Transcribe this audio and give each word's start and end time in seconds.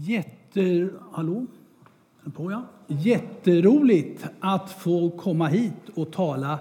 Jätter... 0.00 0.90
Hallå? 1.12 1.46
På, 2.34 2.50
ja. 2.50 2.66
Jätteroligt 2.86 4.24
att 4.40 4.70
få 4.70 5.10
komma 5.10 5.48
hit 5.48 5.72
och 5.94 6.12
tala 6.12 6.58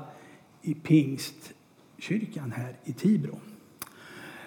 i 0.61 0.73
Pingstkyrkan 0.73 2.51
här 2.55 2.75
i 2.83 2.93
Tibro. 2.93 3.39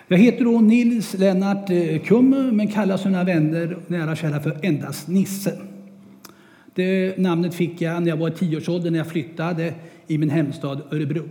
Jag 0.08 0.18
heter 0.18 0.44
då 0.44 0.60
Nils 0.60 1.14
Lennart 1.14 1.70
eh, 1.70 2.02
Kumme, 2.02 2.52
men 2.52 2.68
kallas 2.68 3.04
av 3.04 3.10
mina 3.10 3.24
vänner 3.24 3.78
nära 3.86 4.10
och 4.10 4.16
kära 4.16 4.40
för 4.40 4.58
endast 4.62 5.08
Nisse. 5.08 5.58
Det 6.74 7.18
namnet 7.18 7.54
fick 7.54 7.80
jag 7.80 8.02
när 8.02 8.08
jag 8.08 8.16
var 8.16 8.28
i 8.28 8.32
tioårsåldern 8.32 8.92
när 8.92 9.00
jag 9.00 9.10
flyttade 9.10 9.74
i 10.06 10.18
min 10.18 10.30
hemstad 10.30 10.82
Örebro. 10.90 11.28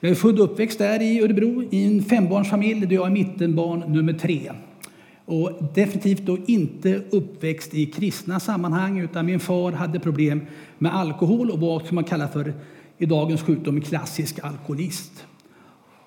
Jag 0.00 0.10
är 0.10 0.14
född 0.14 0.40
och 0.40 0.44
uppväxt 0.44 0.78
där 0.78 1.02
i 1.02 1.22
Örebro 1.22 1.68
i 1.70 1.84
en 1.84 2.02
fembarnsfamilj 2.02 2.86
där 2.86 2.94
jag 2.94 3.06
är 3.06 3.10
mittenbarn 3.10 3.92
nummer 3.92 4.12
tre. 4.12 4.52
Och 5.28 5.52
definitivt 5.74 6.22
då 6.22 6.38
inte 6.46 7.02
uppväxt 7.10 7.74
i 7.74 7.86
kristna 7.86 8.40
sammanhang 8.40 8.98
utan 8.98 9.26
min 9.26 9.40
far 9.40 9.72
hade 9.72 10.00
problem 10.00 10.46
med 10.78 10.94
alkohol 10.94 11.50
och 11.50 11.60
var 11.60 11.80
som 11.80 11.94
man 11.94 12.04
kallar 12.04 12.28
för 12.28 12.54
i 12.98 13.06
dagens 13.06 13.42
sjukdom 13.42 13.80
klassisk 13.80 14.38
alkoholist. 14.42 15.26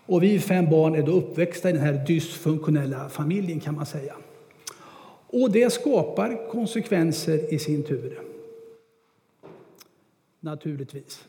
Och 0.05 0.23
vi 0.23 0.39
fem 0.39 0.69
barn 0.69 0.95
är 0.95 1.03
då 1.03 1.11
uppväxta 1.11 1.69
i 1.69 1.73
den 1.73 1.81
här 1.81 2.05
dysfunktionella 2.08 3.09
familjen 3.09 3.59
kan 3.59 3.75
man 3.75 3.86
säga. 3.86 4.16
Och 5.28 5.52
det 5.52 5.73
skapar 5.73 6.50
konsekvenser 6.52 7.53
i 7.53 7.59
sin 7.59 7.83
tur. 7.83 8.19
Naturligtvis. 10.39 11.23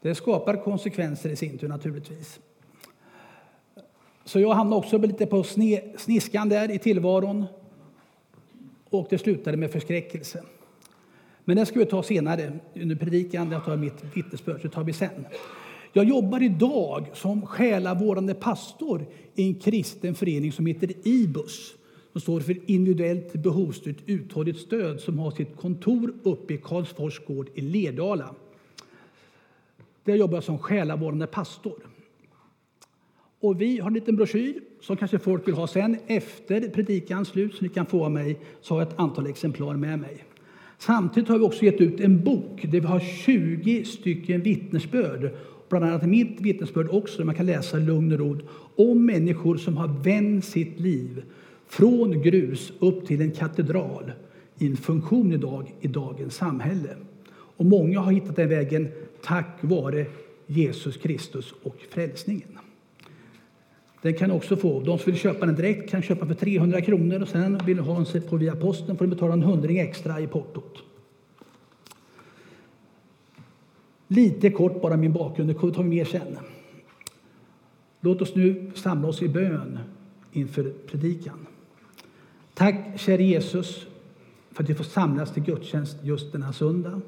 Det 0.00 0.14
skapar 0.14 0.64
konsekvenser 0.64 1.30
i 1.30 1.36
sin 1.36 1.58
tur 1.58 1.68
naturligtvis. 1.68 2.40
Så 4.28 4.40
jag 4.40 4.54
hamnade 4.54 4.78
också 4.78 4.98
lite 4.98 5.26
på 5.26 5.42
sniskan 5.96 6.48
där 6.48 6.70
i 6.70 6.78
tillvaron. 6.78 7.44
Och 8.90 9.06
det 9.10 9.18
slutade 9.18 9.56
med 9.56 9.70
förskräckelse. 9.70 10.42
Men 11.44 11.56
det 11.56 11.66
ska 11.66 11.78
vi 11.78 11.86
ta 11.86 12.02
senare 12.02 12.52
under 12.74 12.96
predikan. 12.96 13.52
Jag 13.52 13.64
tar 13.64 13.76
mitt 13.76 14.04
vittnesbörd, 14.14 14.62
så 14.62 14.68
tar 14.68 14.84
vi 14.84 14.92
sen. 14.92 15.26
Jag 15.92 16.04
jobbar 16.04 16.42
idag 16.42 17.06
som 17.14 17.46
själavårdande 17.46 18.34
pastor 18.34 19.06
i 19.34 19.48
en 19.48 19.54
kristen 19.54 20.14
förening 20.14 20.52
som 20.52 20.66
heter 20.66 20.92
IBUS. 21.02 21.74
Som 22.12 22.20
står 22.20 22.40
för 22.40 22.70
individuellt 22.70 23.32
behovsstyrt 23.32 23.98
uthålligt 24.06 24.58
stöd 24.58 25.00
som 25.00 25.18
har 25.18 25.30
sitt 25.30 25.56
kontor 25.56 26.14
uppe 26.22 26.54
i 26.54 26.58
Karlsfors 26.58 27.26
gård 27.26 27.48
i 27.54 27.60
Lerdala. 27.60 28.34
Där 30.04 30.14
jobbar 30.14 30.36
jag 30.36 30.44
som 30.44 30.58
själavårdande 30.58 31.26
pastor. 31.26 31.78
Och 33.40 33.60
vi 33.60 33.78
har 33.78 33.86
en 33.86 33.94
liten 33.94 34.16
broschyr 34.16 34.60
som 34.80 34.96
kanske 34.96 35.18
folk 35.18 35.48
vill 35.48 35.54
ha 35.54 35.66
sen 35.66 35.96
efter 36.06 36.68
predikans 36.68 37.28
slut 37.28 37.54
så 37.54 37.62
ni 37.62 37.68
kan 37.68 37.86
få 37.86 38.04
av 38.04 38.10
mig. 38.10 38.38
Så 38.60 38.74
har 38.74 38.80
jag 38.80 38.88
ett 38.88 38.98
antal 38.98 39.26
exemplar 39.26 39.76
med 39.76 39.98
mig. 39.98 40.24
Samtidigt 40.78 41.28
har 41.28 41.38
vi 41.38 41.44
också 41.44 41.64
gett 41.64 41.80
ut 41.80 42.00
en 42.00 42.24
bok 42.24 42.62
där 42.62 42.80
vi 42.80 42.86
har 42.86 43.00
20 43.00 43.84
stycken 43.84 44.42
vittnesbörd. 44.42 45.30
Bland 45.68 45.84
annat 45.84 46.06
mitt 46.06 46.40
vittnesbörd 46.40 46.88
också 46.90 47.18
där 47.18 47.24
man 47.24 47.34
kan 47.34 47.46
läsa 47.46 47.76
lugn 47.76 48.12
och 48.12 48.18
ro 48.18 48.38
om 48.76 49.06
människor 49.06 49.56
som 49.56 49.76
har 49.76 49.88
vänt 49.88 50.44
sitt 50.44 50.80
liv 50.80 51.22
från 51.68 52.22
grus 52.22 52.72
upp 52.78 53.06
till 53.06 53.20
en 53.20 53.30
katedral 53.30 54.12
i 54.58 54.66
en 54.66 54.76
funktion 54.76 55.32
idag 55.32 55.74
i 55.80 55.88
dagens 55.88 56.34
samhälle. 56.34 56.96
Och 57.30 57.66
många 57.66 58.00
har 58.00 58.12
hittat 58.12 58.36
den 58.36 58.48
vägen 58.48 58.88
tack 59.22 59.58
vare 59.60 60.06
Jesus 60.46 60.96
Kristus 60.96 61.54
och 61.62 61.76
frälsningen. 61.90 62.57
Den 64.02 64.14
kan 64.14 64.30
också 64.30 64.56
få, 64.56 64.80
de 64.80 64.98
som 64.98 65.12
vill 65.12 65.20
köpa 65.20 65.46
den 65.46 65.54
direkt 65.54 65.90
kan 65.90 66.02
köpa 66.02 66.26
för 66.26 66.34
300 66.34 66.80
kronor 66.80 67.22
och 67.22 67.28
sen 67.28 67.60
vill 67.66 67.78
ha 67.78 68.04
den 68.12 68.22
på 68.22 68.36
via 68.36 68.56
posten 68.56 68.96
får 68.96 69.04
de 69.04 69.10
betala 69.10 69.32
en 69.32 69.42
hundring 69.42 69.78
extra 69.78 70.20
i 70.20 70.26
portot. 70.26 70.78
Lite 74.08 74.50
kort 74.50 74.82
bara 74.82 74.96
min 74.96 75.12
bakgrund, 75.12 75.50
det 75.50 75.54
tar 75.54 75.82
vi 75.82 75.88
mer 75.88 76.04
sen. 76.04 76.38
Låt 78.00 78.22
oss 78.22 78.34
nu 78.34 78.70
samla 78.74 79.08
oss 79.08 79.22
i 79.22 79.28
bön 79.28 79.78
inför 80.32 80.72
predikan. 80.86 81.46
Tack 82.54 82.74
käre 82.96 83.22
Jesus 83.22 83.86
för 84.52 84.62
att 84.62 84.70
vi 84.70 84.74
får 84.74 84.84
samlas 84.84 85.34
till 85.34 85.42
gudstjänst 85.42 85.96
just 86.02 86.32
denna 86.32 86.52
söndag. 86.52 87.00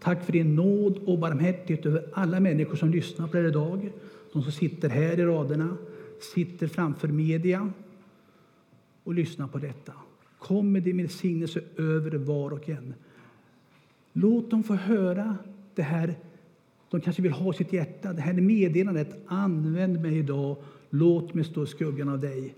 Tack 0.00 0.24
för 0.24 0.32
din 0.32 0.54
nåd 0.54 0.98
och 1.06 1.18
barmhärtighet 1.18 1.86
över 1.86 2.04
alla 2.12 2.40
människor 2.40 2.76
som 2.76 2.90
lyssnar 2.90 3.26
på 3.26 3.36
det 3.36 3.48
idag. 3.48 3.92
De 4.32 4.42
som 4.42 4.52
sitter 4.52 4.88
här 4.88 5.20
i 5.20 5.24
raderna, 5.24 5.76
sitter 6.22 6.66
framför 6.66 7.08
media 7.08 7.72
och 9.04 9.14
lyssnar 9.14 9.46
på 9.48 9.58
detta. 9.58 9.92
Kom 10.38 10.72
med 10.72 10.82
din 10.82 10.96
välsignelse 10.96 11.60
över 11.76 12.10
var 12.10 12.50
och 12.50 12.68
en. 12.68 12.94
Låt 14.12 14.50
dem 14.50 14.62
få 14.62 14.74
höra 14.74 15.36
det 15.74 15.82
här 15.82 16.14
de 16.90 17.00
kanske 17.00 17.22
vill 17.22 17.32
ha 17.32 17.54
i 17.54 17.56
sitt 17.56 17.72
hjärta. 17.72 18.12
Det 18.12 18.20
här 18.20 18.32
meddelandet. 18.32 19.16
Använd 19.26 20.00
mig 20.00 20.18
idag. 20.18 20.56
Låt 20.90 21.34
mig 21.34 21.44
stå 21.44 21.64
i 21.64 21.66
skuggan 21.66 22.08
av 22.08 22.20
dig 22.20 22.54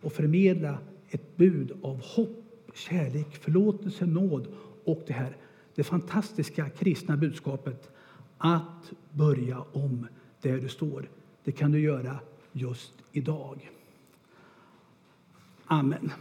och 0.00 0.12
förmedla 0.12 0.78
ett 1.08 1.36
bud 1.36 1.72
av 1.82 2.00
hopp, 2.00 2.44
kärlek, 2.74 3.36
förlåtelse, 3.36 4.06
nåd 4.06 4.46
och 4.84 5.02
det 5.06 5.12
här 5.12 5.36
det 5.78 5.84
fantastiska 5.84 6.68
kristna 6.68 7.16
budskapet 7.16 7.90
att 8.38 8.92
börja 9.10 9.64
om 9.72 10.06
där 10.42 10.58
du 10.58 10.68
står. 10.68 11.08
Det 11.44 11.52
kan 11.52 11.72
du 11.72 11.80
göra 11.80 12.18
just 12.52 12.92
idag. 13.12 13.70
Amen. 15.66 16.12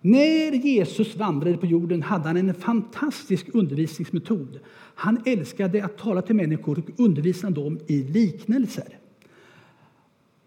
När 0.00 0.52
Jesus 0.52 1.16
vandrade 1.16 1.56
på 1.56 1.66
jorden 1.66 2.02
hade 2.02 2.28
han 2.28 2.36
en 2.36 2.54
fantastisk 2.54 3.46
undervisningsmetod. 3.54 4.60
Han 4.94 5.22
älskade 5.26 5.84
att 5.84 5.98
tala 5.98 6.22
till 6.22 6.36
människor 6.36 6.78
och 6.78 7.00
undervisa 7.00 7.50
dem 7.50 7.78
i 7.86 8.02
liknelser. 8.02 8.98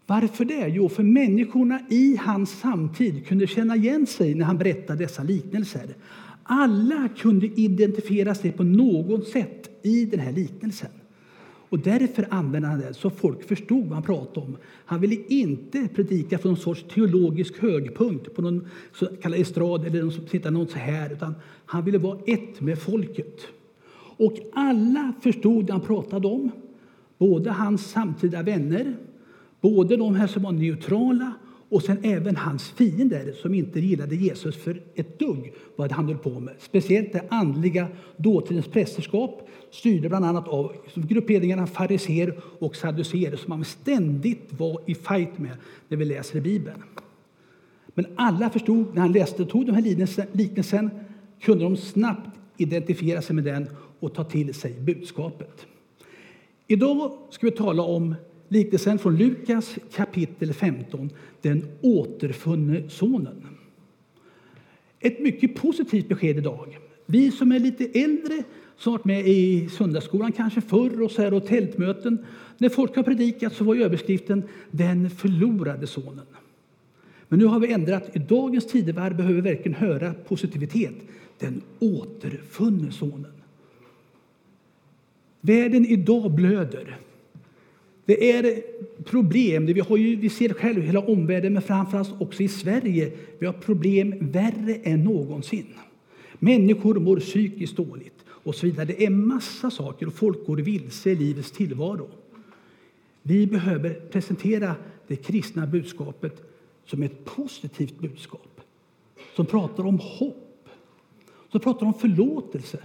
Varför 0.06 0.46
det? 0.46 0.68
Jo, 0.68 0.90
för 0.90 1.04
människorna 1.04 1.80
i 1.90 2.16
hans 2.22 2.60
samtid 2.60 3.28
kunde 3.28 3.48
känna 3.48 3.76
igen 3.76 4.08
sig 4.08 4.36
när 4.36 4.46
han 4.46 4.58
berättade 4.58 5.04
dessa 5.04 5.24
liknelser. 5.24 5.96
Alla 6.44 7.10
kunde 7.18 7.48
identifiera 7.48 8.36
sig 8.36 8.52
på 8.52 8.64
något 8.64 9.28
sätt 9.28 9.70
i 9.82 10.06
den 10.06 10.20
här 10.20 10.32
liknelsen. 10.32 10.90
Och 11.72 11.80
därför 11.80 12.28
använde 12.30 12.68
han 12.68 12.80
det 12.80 12.94
så 12.94 13.10
folk 13.10 13.48
förstod 13.48 13.84
vad 13.84 13.94
han 13.94 14.04
pratade 14.04 14.46
om. 14.46 14.58
Han 14.86 15.02
ville 15.02 15.16
inte 15.28 15.88
predika 15.96 16.38
från 16.38 16.52
någon 16.52 16.62
sorts 16.62 16.86
teologisk 16.94 17.62
högpunkt 17.62 18.36
på 18.36 18.42
någon 18.42 18.68
så 18.94 19.06
kallad 19.06 19.40
estrad 19.40 19.86
eller 19.86 20.02
någon 20.02 20.12
som 20.12 20.28
sitter 20.28 20.52
någon 20.52 20.68
så 20.68 20.78
här, 20.78 21.14
utan 21.14 21.36
han 21.66 21.86
ville 21.86 21.98
vara 21.98 22.20
ett 22.28 22.62
med 22.62 22.80
folket. 22.80 23.42
Och 24.18 24.34
alla 24.54 25.14
förstod 25.22 25.66
det 25.66 25.74
han 25.74 25.82
pratade 25.82 26.28
om, 26.28 26.52
både 27.18 27.52
hans 27.52 27.92
samtida 27.92 28.42
vänner, 28.42 28.96
både 29.62 29.98
de 29.98 30.16
här 30.16 30.28
som 30.28 30.44
var 30.44 30.52
neutrala 30.52 31.34
och 31.72 31.84
sen 31.84 31.98
även 32.04 32.36
hans 32.36 32.70
fiender 32.70 33.34
som 33.42 33.54
inte 33.54 33.80
gillade 33.80 34.16
Jesus 34.16 34.56
för 34.56 34.82
ett 34.96 35.20
dugg 35.20 35.54
vad 35.76 35.92
han 35.92 36.08
höll 36.08 36.18
på 36.18 36.40
med. 36.40 36.54
Speciellt 36.60 37.14
det 37.14 37.24
andliga 37.30 37.88
dåtidens 38.18 38.68
prästerskap 38.68 39.48
styrde 39.72 40.10
bland 40.10 40.26
annat 40.26 40.48
av 40.48 40.76
grupperingarna 40.96 41.68
fariser 41.68 42.40
och 42.60 42.76
saduceer 42.76 43.36
som 43.36 43.50
man 43.50 43.66
ständigt 43.66 44.48
var 44.50 44.82
i 44.86 44.96
fight 44.96 45.38
med 45.38 45.58
när 45.88 45.98
vi 45.98 46.06
läser 46.06 46.38
i 46.38 46.42
Bibeln. 46.42 46.84
Men 47.94 48.06
alla 48.16 48.50
förstod 48.50 48.86
när 48.94 49.02
han 49.02 49.12
läste 49.12 49.46
tog 49.46 49.66
den 49.66 49.76
här 49.76 50.36
liknelsen 50.38 50.90
kunde 51.42 51.64
de 51.64 51.78
snabbt 51.78 52.30
identifiera 52.58 53.22
sig 53.22 53.36
med 53.36 53.44
den 53.44 53.70
och 54.00 54.14
ta 54.14 54.24
till 54.24 54.54
sig 54.54 54.74
budskapet. 54.80 55.66
Idag 56.68 57.12
ska 57.30 57.46
vi 57.46 57.52
tala 57.52 57.84
om 57.84 58.16
liknelsen 58.52 59.00
från 59.00 59.18
Lukas 59.18 59.76
kapitel 59.96 60.54
15, 60.54 61.10
den 61.42 61.66
återfunne 61.82 62.90
sonen. 62.90 63.48
Ett 65.00 65.20
mycket 65.20 65.56
positivt 65.56 66.10
besked 66.10 66.38
idag. 66.38 66.78
Vi 67.06 67.32
som 67.32 67.52
är 67.52 67.60
lite 67.60 68.00
äldre, 68.00 68.44
som 68.78 68.92
varit 68.92 69.06
med 69.06 69.28
i 69.28 69.70
söndagsskolan 69.70 70.32
kanske 70.32 70.62
förr 70.62 71.02
och, 71.02 71.12
så 71.12 71.22
här, 71.22 71.34
och 71.34 71.46
tältmöten. 71.46 72.26
När 72.58 72.70
folk 72.70 72.96
har 72.96 73.04
predikat 73.04 73.54
så 73.54 73.64
var 73.64 73.76
överskriften 73.76 74.44
Den 74.72 75.10
förlorade 75.10 75.88
sonen. 75.88 76.26
Men 77.28 77.40
nu 77.40 77.46
har 77.46 77.60
vi 77.60 77.74
ändrat. 77.74 78.16
I 78.16 78.20
dagens 78.20 78.68
tidevarv 78.68 79.18
behöver 79.18 79.36
vi 79.36 79.42
verkligen 79.42 79.78
höra 79.78 80.14
positivitet. 80.14 80.96
Den 81.40 81.62
återfunne 81.80 82.92
sonen. 82.92 83.32
Världen 85.42 85.86
idag 85.86 86.32
blöder. 86.32 86.98
Det 88.06 88.32
är 88.32 88.62
problem. 89.04 89.66
Vi, 89.66 89.80
har 89.80 89.98
ju, 89.98 90.16
vi 90.16 90.30
ser 90.30 90.54
själv 90.54 90.82
hela 90.82 91.00
omvärlden, 91.00 91.54
men 91.54 91.62
framförallt 91.62 92.22
också 92.22 92.44
i 92.44 92.48
Sverige. 92.48 93.12
Vi 93.40 93.46
har 93.46 93.54
problem 93.54 94.16
värre 94.20 94.76
än 94.84 95.04
någonsin. 95.04 95.66
Människor 96.40 96.96
mår 96.96 97.20
psykiskt 97.20 97.76
dåligt 97.76 98.26
och 98.28 98.56
så 98.56 98.66
vidare. 98.66 98.86
Det 98.86 99.06
är 99.06 99.10
massa 99.10 99.72
saker 99.72 100.08
och 100.08 100.14
folk 100.14 100.46
går 100.46 100.58
vilse 100.58 101.10
i 101.10 101.16
livets 101.16 101.52
tillvaro. 101.52 102.10
Vi 103.24 103.48
behöver 103.48 103.94
presentera 103.94 104.76
det 105.08 105.16
kristna 105.16 105.68
budskapet 105.68 106.42
som 106.86 107.04
ett 107.04 107.26
positivt 107.26 108.00
budskap. 108.00 108.48
som 109.36 109.46
pratar 109.46 109.86
om 109.86 110.00
hopp, 110.00 110.70
som 111.52 111.60
pratar 111.60 111.86
om 111.86 111.94
förlåtelse, 111.94 112.80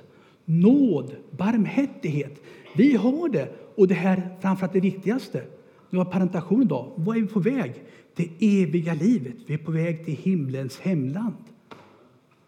nåd, 0.45 1.17
barmhärtighet. 1.31 2.43
Vi 2.77 2.97
har 2.97 3.29
det, 3.29 3.49
och 3.77 3.89
det 3.89 3.95
här 3.95 4.37
framförallt 4.41 4.73
det 4.73 4.81
viktigaste. 4.81 5.43
det 5.91 5.97
var 5.97 6.05
parentation 6.05 6.63
idag. 6.63 6.93
Vad 6.97 7.17
är 7.17 7.21
vi 7.21 7.27
på 7.27 7.41
väg? 7.41 7.73
Det 8.15 8.63
eviga 8.63 8.95
livet. 8.95 9.35
Vi 9.47 9.55
är 9.55 9.59
på 9.59 9.73
väg 9.73 10.05
till 10.05 10.15
himlens 10.15 10.79
hemland. 10.81 11.35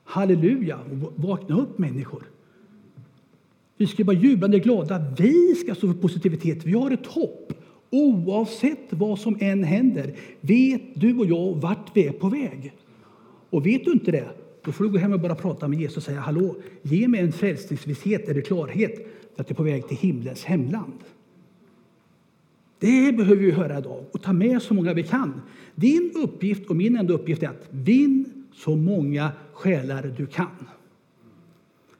Halleluja! 0.04 0.78
Vakna 1.14 1.60
upp 1.60 1.78
människor. 1.78 2.22
Vi 3.76 3.86
ska 3.86 4.04
vara 4.04 4.16
jublande 4.16 4.58
glada. 4.58 5.14
Vi 5.18 5.54
ska 5.54 5.74
stå 5.74 5.92
för 5.92 6.00
positivitet. 6.00 6.64
Vi 6.64 6.72
har 6.72 6.90
ett 6.90 7.06
hopp. 7.06 7.52
Oavsett 7.90 8.86
vad 8.90 9.18
som 9.18 9.36
än 9.40 9.64
händer 9.64 10.14
vet 10.40 10.82
du 10.94 11.18
och 11.18 11.26
jag 11.26 11.54
vart 11.54 11.96
vi 11.96 12.06
är 12.06 12.12
på 12.12 12.28
väg. 12.28 12.72
Och 13.50 13.66
vet 13.66 13.84
du 13.84 13.92
inte 13.92 14.10
det, 14.10 14.28
då 14.64 14.72
får 14.72 14.84
du 14.84 14.90
gå 14.90 14.98
hem 14.98 15.12
och 15.12 15.20
bara 15.20 15.34
prata 15.34 15.68
med 15.68 15.80
Jesus 15.80 15.96
och 15.96 16.02
säga 16.02 16.20
hallå, 16.20 16.56
ge 16.82 17.08
mig 17.08 17.20
en 17.20 17.32
frälsningsvisshet 17.32 18.28
eller 18.28 18.40
klarhet 18.40 19.06
att 19.36 19.50
jag 19.50 19.50
är 19.50 19.54
på 19.54 19.62
väg 19.62 19.88
till 19.88 19.96
himlens 19.96 20.44
hemland. 20.44 20.92
Det 22.78 23.16
behöver 23.16 23.42
vi 23.42 23.50
höra 23.50 23.78
idag 23.78 24.04
och 24.12 24.22
ta 24.22 24.32
med 24.32 24.62
så 24.62 24.74
många 24.74 24.94
vi 24.94 25.02
kan. 25.02 25.40
Din 25.74 26.12
uppgift 26.14 26.70
och 26.70 26.76
min 26.76 26.96
enda 26.96 27.14
uppgift 27.14 27.42
är 27.42 27.48
att 27.48 27.68
vinn 27.70 28.46
så 28.54 28.76
många 28.76 29.32
själar 29.52 30.14
du 30.16 30.26
kan. 30.26 30.68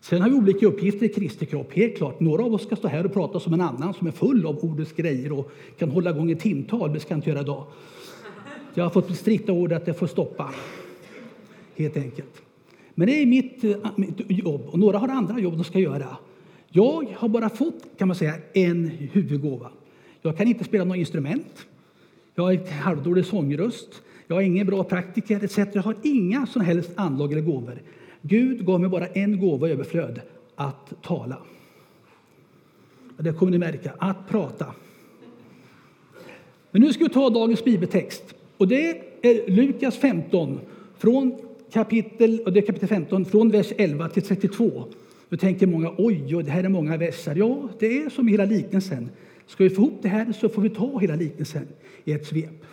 Sen 0.01 0.23
har 0.23 0.31
vi 0.31 0.37
olika 0.37 0.67
uppgifter 0.67 1.07
i 1.07 1.09
Kristi 1.09 1.47
kropp. 1.47 1.73
Helt 1.73 1.97
klart. 1.97 2.21
Några 2.21 2.45
av 2.45 2.55
oss 2.55 2.63
ska 2.63 2.77
stå 2.77 2.89
här 2.89 3.07
och 3.07 3.13
prata 3.13 3.41
som 3.41 3.53
en 3.53 3.61
annan 3.61 3.95
som 3.95 4.07
är 4.07 4.11
full 4.11 4.47
av 4.47 4.59
ordets 4.59 4.93
grejer 4.93 5.33
och 5.33 5.53
kan 5.79 5.91
hålla 5.91 6.11
igång 6.11 6.31
ett 6.31 6.41
timtal. 6.41 6.93
Det 6.93 7.01
ska 7.01 7.13
jag 7.13 7.19
inte 7.19 7.31
göra 7.31 7.41
idag. 7.41 7.67
Jag 8.75 8.85
har 8.85 8.91
fått 8.91 9.17
strikta 9.17 9.53
ord 9.53 9.73
att 9.73 9.87
jag 9.87 9.99
får 9.99 10.07
stoppa. 10.07 10.55
Helt 11.77 11.97
enkelt. 11.97 12.43
Men 12.95 13.07
det 13.07 13.23
är 13.23 13.27
mitt, 13.27 13.65
eh, 13.65 13.77
mitt 13.97 14.21
jobb 14.29 14.63
och 14.67 14.79
några 14.79 14.99
har 14.99 15.09
andra 15.09 15.39
jobb 15.39 15.55
de 15.55 15.65
ska 15.65 15.79
göra. 15.79 16.17
Jag 16.69 17.15
har 17.17 17.29
bara 17.29 17.49
fått 17.49 17.85
kan 17.99 18.09
man 18.09 18.17
säga, 18.17 18.35
en 18.53 18.87
huvudgåva. 18.87 19.71
Jag 20.23 20.37
kan 20.37 20.49
inte 20.49 20.65
spela 20.65 20.85
något 20.85 20.97
instrument. 20.97 21.67
Jag 22.35 22.45
har 22.45 22.53
ett 22.53 22.71
halvdålig 22.71 23.27
sångröst. 23.27 24.03
Jag 24.27 24.39
är 24.39 24.47
ingen 24.47 24.67
bra 24.67 24.85
praktiker 24.85 25.45
etc. 25.45 25.59
Jag 25.73 25.83
har 25.83 25.95
inga 26.03 26.47
som 26.47 26.63
helst 26.63 26.91
anlag 26.95 27.33
eller 27.33 27.43
gåvor. 27.43 27.83
Gud 28.23 28.67
gav 28.67 28.81
mig 28.81 28.91
bara 28.91 29.07
en 29.07 29.41
gåva 29.41 29.69
i 29.69 29.73
överflöd, 29.73 30.21
att 30.55 31.03
tala. 31.03 31.39
Det 33.17 33.33
kommer 33.33 33.53
ni 33.53 33.59
märka, 33.59 33.93
att 33.99 34.29
prata. 34.29 34.67
Men 36.71 36.83
nu 36.83 36.93
ska 36.93 37.05
vi 37.05 37.11
ta 37.11 37.31
dagens 37.31 37.65
bibeltext. 37.65 38.35
Och 38.57 38.69
det 38.69 38.91
är 39.23 39.51
Lukas 39.51 39.97
15, 39.97 40.61
från 40.99 41.39
kapitel, 41.73 42.41
och 42.47 42.53
det 42.53 42.61
är 42.61 42.67
kapitel 42.67 42.89
15, 42.89 43.25
från 43.25 43.51
vers 43.51 43.73
11 43.77 44.09
till 44.09 44.23
32. 44.23 44.85
Då 45.29 45.37
tänker 45.37 45.67
många, 45.67 45.95
oj, 45.99 46.37
oj, 46.37 46.43
det 46.43 46.51
här 46.51 46.65
är 46.65 46.69
många 46.69 46.97
verser. 46.97 47.35
Ja, 47.37 47.69
det 47.79 48.03
är 48.03 48.11
som 48.11 48.29
hela 48.29 48.45
liknelsen. 48.45 49.09
Ska 49.49 49.65
vi 49.65 49.71
få 49.71 49.83
ihop 49.83 49.99
det 50.03 50.09
här 50.09 50.33
så 50.33 50.49
får 50.49 50.63
vi 50.63 50.71
ta 50.71 50.99
hela 50.99 51.15
liknelsen 51.15 51.69
i 52.05 52.13
ett 52.13 52.27
svep. 52.27 52.65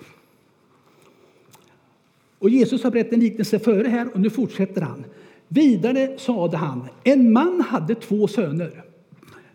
Och 2.39 2.49
Jesus 2.49 2.83
har 2.83 2.91
berättat 2.91 3.13
en 3.13 3.19
liknelse 3.19 3.59
före 3.59 3.87
här 3.87 4.13
och 4.13 4.19
nu 4.19 4.29
fortsätter 4.29 4.81
han. 4.81 5.05
Vidare 5.47 6.17
sade 6.17 6.57
han, 6.57 6.87
en 7.03 7.33
man 7.33 7.61
hade 7.61 7.95
två 7.95 8.27
söner. 8.27 8.83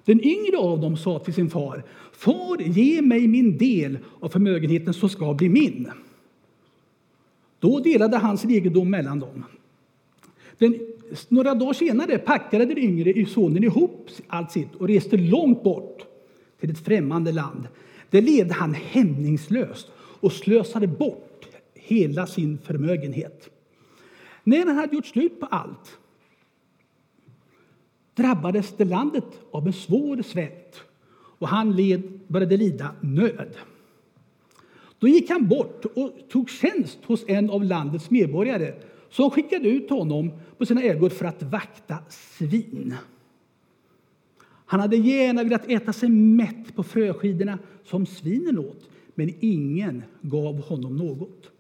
Den 0.05 0.25
yngre 0.25 0.56
av 0.56 0.81
dem 0.81 0.96
sa 0.96 1.19
till 1.19 1.34
sin 1.34 1.50
far, 1.50 1.82
Far, 2.12 2.61
ge 2.61 3.02
mig 3.02 3.28
min 3.28 3.58
del 3.58 3.99
av 4.20 4.28
förmögenheten 4.28 4.94
som 4.94 5.08
ska 5.08 5.34
bli 5.34 5.49
min. 5.49 5.90
Då 7.58 7.81
delade 7.81 8.16
han 8.16 8.38
sin 8.38 8.50
egendom 8.50 8.90
mellan 8.90 9.20
dem. 9.20 9.44
Den, 10.58 10.78
några 11.28 11.55
dagar 11.55 11.73
senare 11.73 12.19
packade 12.19 12.64
den 12.64 12.78
yngre 12.78 13.26
sonen 13.26 13.64
ihop 13.64 14.08
allt 14.26 14.50
sitt 14.50 14.75
och 14.75 14.88
reste 14.88 15.16
långt 15.16 15.62
bort 15.62 16.09
till 16.60 16.70
ett 16.70 16.84
främmande 16.84 17.32
land. 17.32 17.68
Där 18.10 18.22
levde 18.22 18.54
han 18.54 18.74
hämningslöst 18.74 19.90
och 19.96 20.32
slösade 20.32 20.86
bort 20.86 21.48
hela 21.74 22.26
sin 22.26 22.58
förmögenhet. 22.58 23.50
När 24.44 24.66
han 24.66 24.76
hade 24.76 24.96
gjort 24.96 25.06
slut 25.06 25.40
på 25.40 25.46
allt 25.46 25.98
drabbades 28.14 28.74
det 28.76 28.84
landet 28.84 29.24
av 29.50 29.66
en 29.66 29.72
svår 29.72 30.22
svält 30.22 30.82
och 31.12 31.48
han 31.48 31.76
led, 31.76 32.20
började 32.26 32.56
lida 32.56 32.94
nöd. 33.00 33.56
Då 34.98 35.08
gick 35.08 35.30
han 35.30 35.48
bort 35.48 35.84
och 35.84 36.12
tog 36.28 36.50
tjänst 36.50 36.98
hos 37.04 37.24
en 37.28 37.50
av 37.50 37.64
landets 37.64 38.10
medborgare 38.10 38.74
som 39.10 39.30
skickade 39.30 39.68
ut 39.68 39.90
honom 39.90 40.32
på 40.58 40.66
sina 40.66 40.82
ägor 40.82 41.08
för 41.08 41.24
att 41.24 41.42
vakta 41.42 41.98
svin. 42.08 42.94
Han 44.70 44.81
hade 44.81 44.96
gärna 44.96 45.44
velat 45.44 45.70
äta 45.70 45.93
sig 45.93 46.08
mätt 46.08 46.75
på 46.75 46.82
fröskidorna 46.82 47.58
som 47.84 48.06
svinen 48.06 48.58
åt, 48.58 48.88
men 49.14 49.34
ingen 49.40 50.02
gav 50.20 50.61
honom 50.62 50.96
något. 50.96 51.50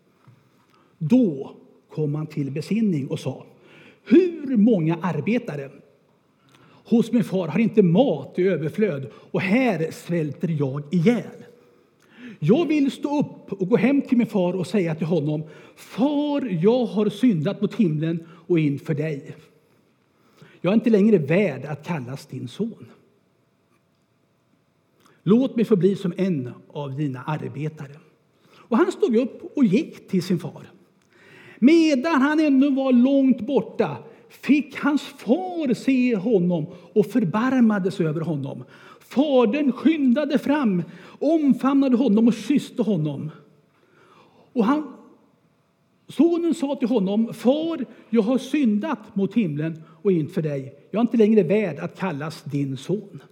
Då 0.98 1.56
kom 1.88 2.14
han 2.14 2.26
till 2.26 2.50
besinning 2.50 3.06
och 3.06 3.20
sa 3.20 3.46
Hur 4.04 4.56
många 4.56 4.98
arbetare 5.02 5.70
hos 6.64 7.12
min 7.12 7.24
far 7.24 7.48
har 7.48 7.58
inte 7.58 7.82
mat 7.82 8.38
i 8.38 8.42
överflöd 8.42 9.10
och 9.14 9.40
här 9.40 9.90
svälter 9.90 10.56
jag 10.58 10.82
ihjäl. 10.90 11.44
Jag 12.38 12.66
vill 12.66 12.90
stå 12.90 13.20
upp 13.20 13.52
och 13.52 13.68
gå 13.68 13.76
hem 13.76 14.02
till 14.02 14.18
min 14.18 14.26
far 14.26 14.52
och 14.52 14.66
säga 14.66 14.94
till 14.94 15.06
honom 15.06 15.42
Far, 15.76 16.58
jag 16.62 16.84
har 16.84 17.08
syndat 17.08 17.60
mot 17.60 17.74
himlen 17.74 18.26
och 18.28 18.58
inför 18.58 18.94
dig. 18.94 19.36
Jag 20.60 20.70
är 20.70 20.74
inte 20.74 20.90
längre 20.90 21.18
värd 21.18 21.64
att 21.64 21.86
kallas 21.86 22.26
din 22.26 22.48
son. 22.48 22.86
Låt 25.30 25.56
mig 25.56 25.64
få 25.64 25.76
bli 25.76 25.96
som 25.96 26.12
en 26.16 26.52
av 26.72 26.96
dina 26.96 27.22
arbetare. 27.22 27.96
Och 28.52 28.76
han 28.76 28.92
stod 28.92 29.16
upp 29.16 29.52
och 29.56 29.64
gick 29.64 30.08
till 30.08 30.22
sin 30.22 30.38
far. 30.38 30.70
Medan 31.58 32.22
han 32.22 32.40
ännu 32.40 32.70
var 32.70 32.92
långt 32.92 33.40
borta 33.40 33.96
fick 34.28 34.76
hans 34.76 35.02
far 35.02 35.74
se 35.74 36.16
honom 36.16 36.66
och 36.92 37.06
förbarmade 37.06 37.90
sig 37.90 38.06
över 38.06 38.20
honom. 38.20 38.64
Fadern 39.00 39.72
skyndade 39.72 40.38
fram, 40.38 40.82
omfamnade 41.18 41.96
honom 41.96 42.28
och 42.28 42.34
kysste 42.34 42.82
honom. 42.82 43.30
Och 44.52 44.64
han, 44.64 44.92
sonen 46.08 46.54
sa 46.54 46.76
till 46.76 46.88
honom, 46.88 47.34
Far, 47.34 47.84
jag 48.10 48.22
har 48.22 48.38
syndat 48.38 49.16
mot 49.16 49.34
himlen 49.34 49.82
och 50.02 50.12
inför 50.12 50.42
dig. 50.42 50.74
Jag 50.90 51.00
är 51.00 51.02
inte 51.02 51.16
längre 51.16 51.42
värd 51.42 51.78
att 51.78 51.98
kallas 51.98 52.42
din 52.42 52.76
son. 52.76 53.22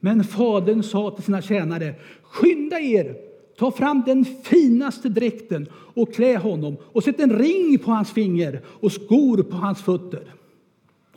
Men 0.00 0.24
fadern 0.24 0.82
sa 0.82 1.10
till 1.10 1.24
sina 1.24 1.42
tjänare, 1.42 1.94
skynda 2.22 2.80
er, 2.80 3.16
ta 3.58 3.70
fram 3.70 4.02
den 4.06 4.24
finaste 4.24 5.08
dräkten 5.08 5.68
och 5.72 6.14
klä 6.14 6.36
honom 6.36 6.76
och 6.82 7.04
sätt 7.04 7.20
en 7.20 7.38
ring 7.38 7.78
på 7.78 7.90
hans 7.90 8.12
finger 8.12 8.60
och 8.66 8.92
skor 8.92 9.42
på 9.42 9.56
hans 9.56 9.82
fötter. 9.82 10.34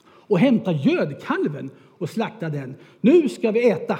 Och 0.06 0.40
hämta 0.40 0.72
gödkalven 0.72 1.70
och 1.98 2.10
slakta 2.10 2.50
den. 2.50 2.76
Nu 3.02 3.30
ska 3.30 3.52
vi 3.52 3.70
äta 3.70 4.00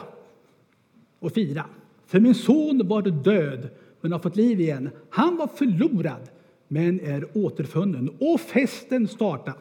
och 1.20 1.32
fira. 1.32 1.66
För 2.06 2.20
min 2.20 2.36
son 2.36 2.88
var 2.88 3.02
död 3.02 3.70
men 4.02 4.12
har 4.12 4.20
fått 4.20 4.36
liv 4.36 4.62
igen. 4.62 4.90
Han 5.10 5.38
var 5.38 5.48
förlorad 5.48 6.30
men 6.68 7.00
är 7.00 7.28
återfunnen. 7.34 8.10
Och 8.20 8.42
festen 8.42 9.08
startade. 9.08 9.58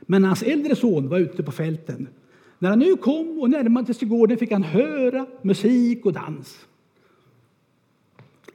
Men 0.00 0.24
hans 0.24 0.42
äldre 0.42 0.76
son 0.76 1.08
var 1.08 1.18
ute 1.18 1.42
på 1.42 1.52
fälten. 1.52 2.08
När 2.62 2.68
han 2.68 2.78
nu 2.78 2.96
kom 2.96 3.40
och 3.40 3.50
närmade 3.50 3.94
sig 3.94 4.08
gården 4.08 4.38
fick 4.38 4.52
han 4.52 4.62
höra 4.62 5.26
musik 5.42 6.06
och 6.06 6.12
dans. 6.12 6.66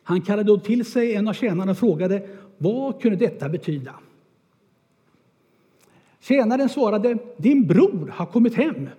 Han 0.04 0.22
kallade 0.22 0.48
då 0.48 0.60
till 0.60 0.86
sig 0.86 1.16
en 1.16 1.28
av 1.28 1.34
tjänarna 1.34 1.72
och 1.72 1.78
frågade 1.78 2.30
vad 2.58 3.02
kunde 3.02 3.18
detta 3.18 3.50
betyda. 3.50 3.94
Tjänaren 6.20 6.70
svarade, 6.70 7.18
din 7.38 7.68
bror 7.68 8.14
har 8.16 8.26
kommit 8.26 8.56
hem 8.56 8.90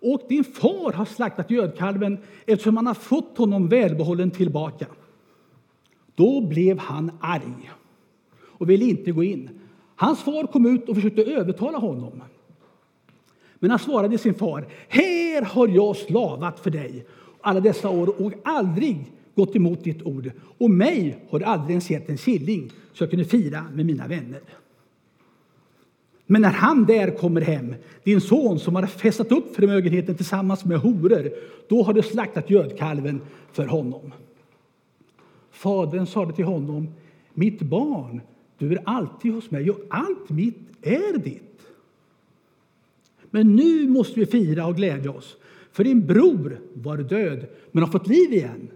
och 0.00 0.22
din 0.28 0.44
far 0.44 0.92
har 0.92 1.04
slaktat 1.04 1.50
gödkalven 1.50 2.18
eftersom 2.46 2.76
han 2.76 2.86
har 2.86 2.94
fått 2.94 3.38
honom 3.38 3.68
välbehållen 3.68 4.30
tillbaka. 4.30 4.86
Då 6.14 6.40
blev 6.40 6.78
han 6.78 7.10
arg 7.20 7.70
och 8.40 8.70
ville 8.70 8.84
inte 8.84 9.12
gå 9.12 9.24
in. 9.24 9.50
Hans 9.96 10.20
far 10.20 10.46
kom 10.46 10.66
ut 10.66 10.88
och 10.88 10.94
försökte 10.94 11.22
övertala 11.22 11.78
honom. 11.78 12.22
Men 13.58 13.70
han 13.70 13.78
svarade 13.78 14.18
sin 14.18 14.34
far, 14.34 14.66
här 14.88 15.42
har 15.42 15.68
jag 15.68 15.96
slavat 15.96 16.60
för 16.60 16.70
dig 16.70 17.06
alla 17.40 17.60
dessa 17.60 17.88
år 17.88 18.22
och 18.22 18.32
aldrig 18.44 19.12
gått 19.34 19.56
emot 19.56 19.84
ditt 19.84 20.02
ord. 20.02 20.30
Och 20.58 20.70
mig 20.70 21.24
har 21.30 21.38
du 21.38 21.44
aldrig 21.44 21.70
ens 21.70 21.90
gett 21.90 22.08
en 22.08 22.16
killing 22.16 22.70
så 22.92 23.02
jag 23.02 23.10
kunde 23.10 23.24
fira 23.24 23.64
med 23.74 23.86
mina 23.86 24.06
vänner. 24.06 24.40
Men 26.26 26.42
när 26.42 26.50
han 26.50 26.84
där 26.84 27.10
kommer 27.10 27.40
hem, 27.40 27.74
din 28.04 28.20
son 28.20 28.58
som 28.58 28.74
har 28.74 28.86
festat 28.86 29.32
upp 29.32 29.56
förmögenheten 29.56 30.14
tillsammans 30.14 30.64
med 30.64 30.78
horor, 30.78 31.30
då 31.68 31.82
har 31.82 31.92
du 31.92 32.02
slaktat 32.02 32.50
gödkalven 32.50 33.20
för 33.52 33.66
honom. 33.66 34.12
Fadern 35.50 36.06
sade 36.06 36.32
till 36.32 36.44
honom, 36.44 36.88
mitt 37.34 37.62
barn, 37.62 38.20
Du 38.58 38.72
är 38.72 38.82
alltid 38.84 39.32
hos 39.32 39.50
mig 39.50 39.70
och 39.70 39.80
allt 39.90 40.30
mitt 40.30 40.58
är 40.82 41.18
ditt. 41.18 41.47
Men 43.30 43.56
nu 43.56 43.88
måste 43.88 44.20
vi 44.20 44.26
fira 44.26 44.66
och 44.66 44.76
glädja 44.76 45.10
oss, 45.10 45.36
för 45.72 45.84
din 45.84 46.06
bror 46.06 46.60
var 46.74 46.96
död 46.96 47.46
men 47.72 47.82
har 47.82 47.90
fått 47.90 48.06
liv 48.06 48.32
igen. 48.32 48.70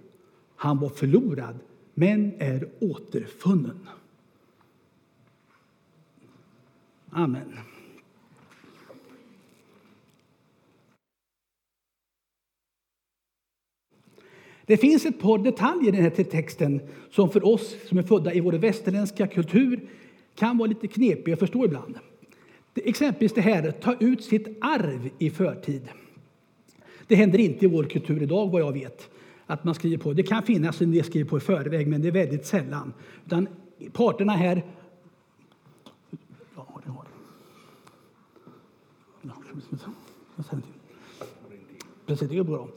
Han 0.57 0.79
var 0.79 0.89
förlorad 0.89 1.59
men 1.95 2.33
är 2.39 2.69
återfunnen. 2.81 3.89
Amen. 7.11 7.53
Det 14.67 14.77
finns 14.77 15.07
ett 15.07 15.21
par 15.21 15.39
detaljer 15.39 15.89
i 15.89 15.97
den 15.97 16.03
här 16.03 16.25
texten 16.25 16.81
som 17.11 17.31
för 17.31 17.47
oss 17.47 17.77
som 17.89 17.99
är 17.99 18.03
födda 18.03 18.35
i 18.35 18.41
vår 18.41 18.53
västerländska 18.53 19.27
kultur 19.27 19.89
kan 20.35 20.59
vara 20.59 20.69
lite 20.69 20.89
knepiga 20.89 21.35
att 21.35 21.41
förstå 21.41 21.65
ibland. 21.65 21.99
Exempelvis 22.75 23.33
det 23.33 23.41
här, 23.41 23.71
ta 23.71 23.95
ut 24.01 24.25
sitt 24.25 24.59
arv 24.61 25.11
i 25.19 25.31
förtid. 25.31 25.89
Det 27.07 27.15
händer 27.15 27.39
inte 27.39 27.65
i 27.65 27.69
vår 27.69 27.85
kultur 27.85 28.23
idag 28.23 28.51
vad 28.51 28.61
jag 28.61 28.73
vet. 28.73 29.11
Att 29.47 29.65
man 29.65 29.75
skriver 29.75 29.99
på. 29.99 30.13
Det 30.13 30.23
kan 30.23 30.43
finnas 30.43 30.81
en 30.81 30.93
del 30.93 31.05
skriver 31.05 31.31
på 31.31 31.37
i 31.37 31.41
förväg, 31.41 31.87
men 31.89 32.03
det 32.03 32.09
är 32.09 32.13
väldigt 32.13 32.47
sällan. 32.47 32.93
Utan 33.27 33.49
parterna 33.93 34.33
här... 34.33 34.65
Precis, 42.07 42.29
det 42.29 42.39
är 42.39 42.43
bra. 42.43 42.69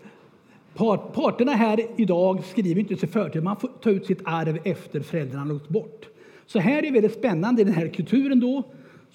Parterna 1.14 1.52
här 1.52 1.88
idag 1.96 2.44
skriver 2.44 2.82
inte 2.82 2.98
sig 2.98 3.10
förtid, 3.10 3.44
man 3.44 3.58
får 3.58 3.68
ta 3.68 3.90
ut 3.90 4.06
sitt 4.06 4.22
arv 4.24 4.60
efter 4.64 5.00
föräldrarna 5.00 5.46
har 5.46 5.54
gått 5.54 5.70
bort. 5.70 6.08
Så 6.46 6.60
här 6.60 6.78
är 6.78 6.82
det 6.82 6.92
väldigt 6.92 7.14
spännande 7.14 7.62
i 7.62 7.66
den 7.66 7.74
här 7.74 7.88
kulturen 7.88 8.40
då, 8.40 8.64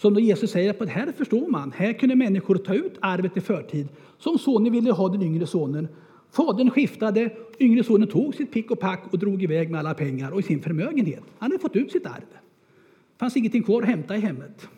som 0.00 0.14
då 0.14 0.20
Jesus 0.20 0.50
säger 0.50 0.70
att 0.70 0.88
här 0.88 1.12
förstår 1.12 1.48
man, 1.48 1.72
här 1.76 1.92
kunde 1.92 2.16
människor 2.16 2.56
ta 2.56 2.74
ut 2.74 2.98
arvet 3.00 3.36
i 3.36 3.40
förtid. 3.40 3.88
Som 4.18 4.38
sonen 4.38 4.72
ville 4.72 4.92
ha 4.92 5.08
den 5.08 5.22
yngre 5.22 5.46
sonen. 5.46 5.88
Fadern 6.32 6.70
skiftade, 6.70 7.30
yngre 7.58 7.84
sonen 7.84 8.08
tog 8.08 8.34
sitt 8.34 8.52
pick 8.52 8.70
och 8.70 8.80
pack 8.80 9.12
och 9.12 9.18
drog 9.18 9.42
iväg 9.42 9.70
med 9.70 9.80
alla 9.80 9.94
pengar 9.94 10.30
och 10.30 10.44
sin 10.44 10.62
förmögenhet. 10.62 11.22
Han 11.38 11.50
hade 11.50 11.62
fått 11.62 11.76
ut 11.76 11.92
sitt 11.92 12.06
arv. 12.06 12.24
Det 12.30 13.18
fanns 13.18 13.36
ingenting 13.36 13.62
kvar 13.62 13.82
att 13.82 13.88
hämta 13.88 14.16
i 14.16 14.20
hemmet. 14.20 14.68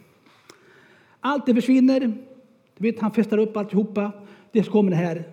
Allt 1.21 1.47
det 1.47 1.55
försvinner. 1.55 2.00
Du 2.79 2.83
vet, 2.91 3.00
han 3.00 3.12
festar 3.12 3.38
upp 3.38 3.57
alltihopa. 3.57 4.12
Det 4.52 4.71
kommer 4.71 4.91
den 4.91 5.00
här 5.00 5.25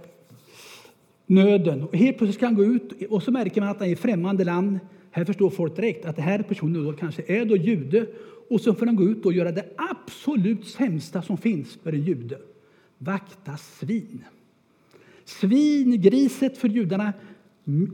nöden. 1.26 1.84
Och 1.84 1.96
helt 1.96 2.18
plötsligt 2.18 2.36
ska 2.36 2.46
han 2.46 2.56
gå 2.56 2.64
ut 2.64 3.08
och 3.10 3.24
så 3.24 3.32
märker 3.32 3.62
man 3.62 3.70
att 3.70 3.80
han 3.80 3.88
är 3.88 3.92
i 3.92 3.96
främmande 3.96 4.44
land. 4.44 4.80
Här 5.12 5.26
förstår 5.26 5.50
folk 5.50 5.76
direkt 5.76 6.06
att 6.06 6.16
det 6.16 6.22
här 6.22 6.42
personen 6.42 6.86
då 6.86 6.94
kanske 6.94 7.24
är 7.28 7.46
då 7.46 7.56
jude. 7.56 8.06
Och 8.50 8.62
så 8.62 8.74
får 8.74 8.86
han 8.86 8.96
gå 8.96 9.04
ut 9.04 9.26
och 9.26 9.34
göra 9.34 9.52
det 9.52 9.66
absolut 9.78 10.68
sämsta 10.68 11.22
som 11.22 11.38
finns 11.38 11.78
för 11.84 11.94
en 11.94 12.04
jude. 12.04 12.40
Vakta 12.98 13.58
svin. 13.58 14.24
Svin, 15.26 16.02
griset 16.02 16.58
för 16.58 16.68
judarna, 16.68 17.14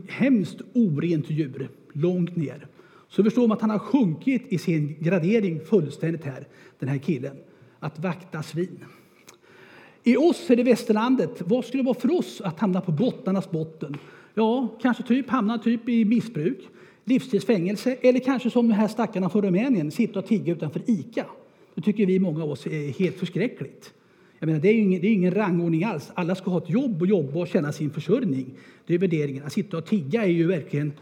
hemskt 0.08 0.60
orent 0.74 1.30
djur, 1.30 1.68
långt 1.92 2.36
ner. 2.36 2.66
Så 3.08 3.24
förstår 3.24 3.48
man 3.48 3.56
att 3.56 3.60
han 3.60 3.70
har 3.70 3.78
sjunkit 3.78 4.46
i 4.48 4.58
sin 4.58 4.96
gradering 5.00 5.60
fullständigt 5.60 6.24
här, 6.24 6.46
den 6.78 6.88
här 6.88 6.98
killen. 6.98 7.36
Att 7.78 7.98
vakta 7.98 8.42
svin. 8.42 8.84
I 10.02 10.16
oss 10.16 10.50
är 10.50 10.56
det 10.56 10.62
västerlandet. 10.62 11.42
Vad 11.44 11.64
skulle 11.64 11.82
det 11.82 11.86
vara 11.86 12.00
för 12.00 12.18
oss 12.18 12.40
att 12.40 12.60
hamna 12.60 12.80
på 12.80 12.92
bottnarnas 12.92 13.50
botten? 13.50 13.96
Ja, 14.34 14.78
kanske 14.82 15.02
typ 15.02 15.30
hamna 15.30 15.58
typ 15.58 15.88
i 15.88 16.04
missbruk, 16.04 16.68
livstidsfängelse 17.06 17.96
eller 18.00 18.20
kanske 18.20 18.50
som 18.50 18.68
de 18.68 18.74
här 18.74 18.88
stackarna 18.88 19.28
från 19.30 19.42
Rumänien, 19.42 19.90
sitta 19.90 20.18
och 20.18 20.26
tigga 20.26 20.52
utanför 20.52 20.82
ICA. 20.86 21.26
Det 21.74 21.82
tycker 21.82 22.06
vi 22.06 22.18
många 22.18 22.42
av 22.42 22.50
oss 22.50 22.66
är 22.66 22.98
helt 22.98 23.16
förskräckligt. 23.16 23.92
Jag 24.38 24.46
menar, 24.46 24.60
det 24.60 24.68
är 24.68 24.72
ju 24.72 24.80
ingen, 24.80 25.00
det 25.00 25.08
är 25.08 25.12
ingen 25.12 25.34
rangordning 25.34 25.84
alls. 25.84 26.10
Alla 26.14 26.34
ska 26.34 26.50
ha 26.50 26.58
ett 26.58 26.70
jobb 26.70 27.02
och 27.02 27.06
jobba 27.06 27.40
och 27.40 27.48
känna 27.48 27.72
sin 27.72 27.90
försörjning. 27.90 28.54
Det 28.86 28.94
är 28.94 28.98
värderingen. 28.98 29.44
Att 29.44 29.52
sitta 29.52 29.76
och 29.76 29.86
tigga 29.86 30.24
är 30.24 30.28
ju 30.28 30.46
verkligen 30.46 30.92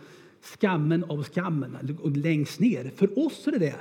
skammen 0.43 1.05
av 1.05 1.23
skammen, 1.23 1.77
längst 2.15 2.61
ner. 2.61 2.91
För 2.97 3.19
oss 3.27 3.47
är 3.47 3.53
det 3.53 3.59
det. 3.59 3.75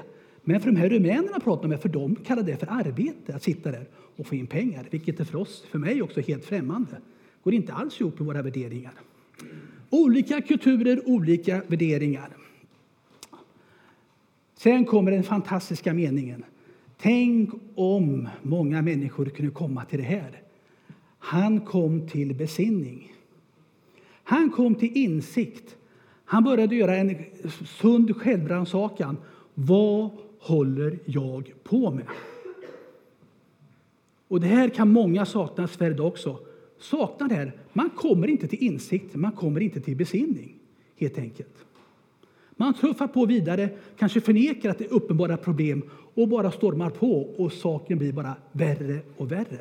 Men 0.44 0.60
för 0.60 0.72
de 0.72 0.78
här 0.78 0.90
rumänerna 0.90 1.40
pratar 1.40 1.68
med, 1.68 1.82
för 1.82 1.90
de 1.90 2.16
kallar 2.16 2.44
det 2.44 2.58
för 2.58 2.68
arbete 2.72 3.36
att 3.36 3.44
sitta 3.44 3.72
där 3.72 3.88
och 4.16 4.28
få 4.28 4.36
in 4.36 4.48
pengar, 4.48 4.88
vilket 4.90 5.20
är 5.20 5.24
för 5.24 5.38
oss, 5.38 5.64
för 5.72 5.80
mig 5.80 6.02
också 6.02 6.22
helt 6.22 6.46
främmande. 6.46 6.98
Går 7.44 7.54
inte 7.54 7.74
alls 7.74 8.02
ihop 8.02 8.20
med 8.20 8.26
våra 8.26 8.42
värderingar. 8.42 8.94
Olika 9.94 10.42
kulturer, 10.42 11.10
olika 11.10 11.62
värderingar. 11.68 12.30
Sen 14.56 14.86
kommer 14.86 15.12
den 15.12 15.24
fantastiska 15.24 15.94
meningen. 15.94 16.44
Tänk 16.98 17.50
om 17.76 18.30
många 18.42 18.82
människor 18.82 19.26
kunde 19.26 19.52
komma 19.52 19.86
till 19.86 20.00
det 20.00 20.06
här. 20.06 20.42
Han 21.20 21.62
kom 21.62 22.08
till 22.08 22.36
besinning. 22.36 23.14
Han 24.24 24.50
kom 24.50 24.76
till 24.76 24.98
insikt. 24.98 25.76
Han 26.26 26.44
började 26.44 26.76
göra 26.76 26.96
en 26.96 27.16
sund 27.66 28.16
självrannsakan. 28.18 29.18
Vad 29.54 30.10
håller 30.40 31.00
jag 31.06 31.54
på 31.64 31.92
med? 31.92 32.06
Och 34.28 34.42
det 34.42 34.48
här 34.48 34.70
kan 34.70 34.92
många 34.92 35.26
sakna 35.26 35.64
i 35.64 35.68
Sverige 35.68 36.02
också. 36.02 36.40
Saknar 36.84 37.28
det 37.28 37.36
här. 37.36 37.52
Man 37.74 37.90
kommer 37.90 38.28
inte 38.28 38.48
till 38.48 38.64
insikt, 38.64 39.16
man 39.16 39.32
kommer 39.32 39.62
inte 39.62 39.82
till 39.82 39.96
besinning, 39.96 40.56
helt 40.96 41.18
enkelt. 41.18 41.66
Man 42.56 42.74
tuffar 42.74 43.08
på 43.08 43.26
vidare, 43.26 43.70
kanske 43.98 44.22
förnekar 44.22 44.70
att 44.70 44.78
det 44.78 44.86
är 44.86 44.94
uppenbara 44.94 45.38
problem 45.38 45.84
och 46.14 46.28
bara 46.28 46.52
stormar 46.52 46.90
på 46.90 47.22
och 47.22 47.54
saken 47.54 47.98
blir 47.98 48.14
bara 48.14 48.36
värre 48.52 49.00
och 49.18 49.32
värre. 49.32 49.60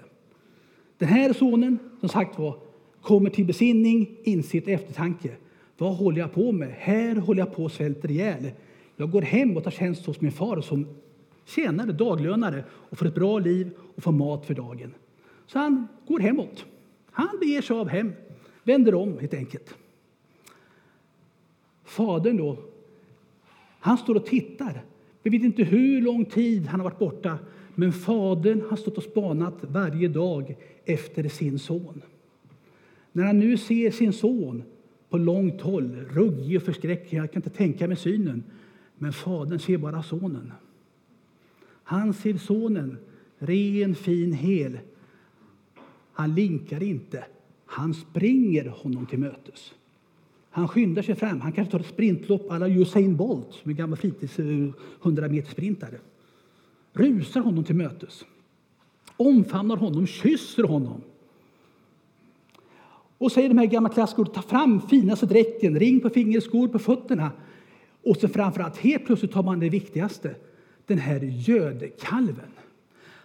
Den 0.98 1.08
här 1.08 1.32
sonen, 1.32 1.78
som 2.00 2.08
sagt 2.08 2.38
var, 2.38 2.56
kommer 3.02 3.30
till 3.30 3.44
besinning, 3.44 4.16
insikt 4.22 4.66
och 4.66 4.72
eftertanke. 4.72 5.30
Vad 5.78 5.96
håller 5.96 6.18
jag 6.18 6.32
på 6.32 6.52
med? 6.52 6.74
Här 6.78 7.16
håller 7.16 7.40
jag 7.40 7.54
på 7.54 7.64
och 7.64 7.72
svälter 7.72 8.10
ihjäl. 8.10 8.50
Jag 8.96 9.10
går 9.10 9.22
hem 9.22 9.56
och 9.56 9.64
tar 9.64 9.70
tjänst 9.70 10.06
hos 10.06 10.20
min 10.20 10.32
far 10.32 10.60
som 10.60 10.86
tjänare, 11.44 11.92
daglönare 11.92 12.64
och 12.70 12.98
får 12.98 13.06
ett 13.06 13.14
bra 13.14 13.38
liv 13.38 13.70
och 13.96 14.02
får 14.02 14.12
mat 14.12 14.46
för 14.46 14.54
dagen. 14.54 14.94
Så 15.46 15.58
han 15.58 15.88
går 16.06 16.20
hemåt. 16.20 16.66
Han 17.12 17.38
beger 17.40 17.62
sig 17.62 17.76
av 17.76 17.88
hem, 17.88 18.12
vänder 18.62 18.94
om 18.94 19.18
helt 19.18 19.34
enkelt. 19.34 19.74
Fadern 21.84 22.36
då, 22.36 22.58
han 23.80 23.98
står 23.98 24.14
och 24.14 24.26
tittar. 24.26 24.84
Vi 25.22 25.30
vet 25.30 25.42
inte 25.42 25.62
hur 25.64 26.00
lång 26.00 26.24
tid 26.24 26.66
han 26.66 26.80
har 26.80 26.84
varit 26.84 26.98
borta, 26.98 27.38
men 27.74 27.92
fadern 27.92 28.62
har 28.70 28.76
stått 28.76 28.96
och 28.96 29.02
spanat 29.02 29.54
varje 29.60 30.08
dag 30.08 30.56
efter 30.84 31.28
sin 31.28 31.58
son. 31.58 32.02
När 33.12 33.24
han 33.24 33.38
nu 33.38 33.56
ser 33.56 33.90
sin 33.90 34.12
son 34.12 34.62
på 35.08 35.18
långt 35.18 35.60
håll, 35.60 35.96
ruggig 36.10 36.56
och 36.56 36.62
förskräcklig, 36.62 37.18
jag 37.18 37.32
kan 37.32 37.38
inte 37.38 37.50
tänka 37.50 37.88
mig 37.88 37.96
synen, 37.96 38.44
men 38.98 39.12
fadern 39.12 39.58
ser 39.58 39.78
bara 39.78 40.02
sonen. 40.02 40.52
Han 41.84 42.14
ser 42.14 42.36
sonen, 42.36 42.96
ren, 43.38 43.94
fin, 43.94 44.32
hel. 44.32 44.78
Han 46.12 46.34
linkar 46.34 46.82
inte, 46.82 47.24
han 47.66 47.94
springer 47.94 48.64
honom 48.68 49.06
till 49.06 49.18
mötes. 49.18 49.72
Han 50.50 50.68
skyndar 50.68 51.02
sig 51.02 51.14
fram. 51.14 51.40
Han 51.40 51.52
kanske 51.52 51.72
tar 51.72 51.80
ett 51.80 51.86
sprintlopp 51.86 52.50
alla 52.50 52.68
Usain 52.68 53.16
Bolt, 53.16 53.52
som 53.52 53.70
är 53.70 53.74
gammal 53.74 53.98
fritids 53.98 54.38
eh, 54.38 54.68
100 55.02 55.28
meter 55.28 55.50
sprintare. 55.50 55.98
Rusar 56.92 57.40
honom 57.40 57.64
till 57.64 57.76
mötes. 57.76 58.24
Omfamnar 59.16 59.76
honom, 59.76 60.06
kysser 60.06 60.62
honom. 60.62 61.00
Och 63.18 63.32
säger 63.32 63.48
de 63.48 63.58
här 63.58 63.66
gamla 63.66 63.88
klassikerna, 63.88 64.26
ta 64.26 64.42
fram 64.42 64.80
finaste 64.80 65.26
dräkten, 65.26 65.78
ring 65.78 66.00
på 66.00 66.10
fingerskor 66.10 66.68
på 66.68 66.78
fötterna. 66.78 67.30
Och 68.02 68.16
så 68.16 68.28
framförallt, 68.28 68.76
helt 68.76 69.06
plötsligt 69.06 69.32
tar 69.32 69.42
man 69.42 69.60
det 69.60 69.68
viktigaste, 69.68 70.34
den 70.86 70.98
här 70.98 71.20
gödkalven. 71.20 72.50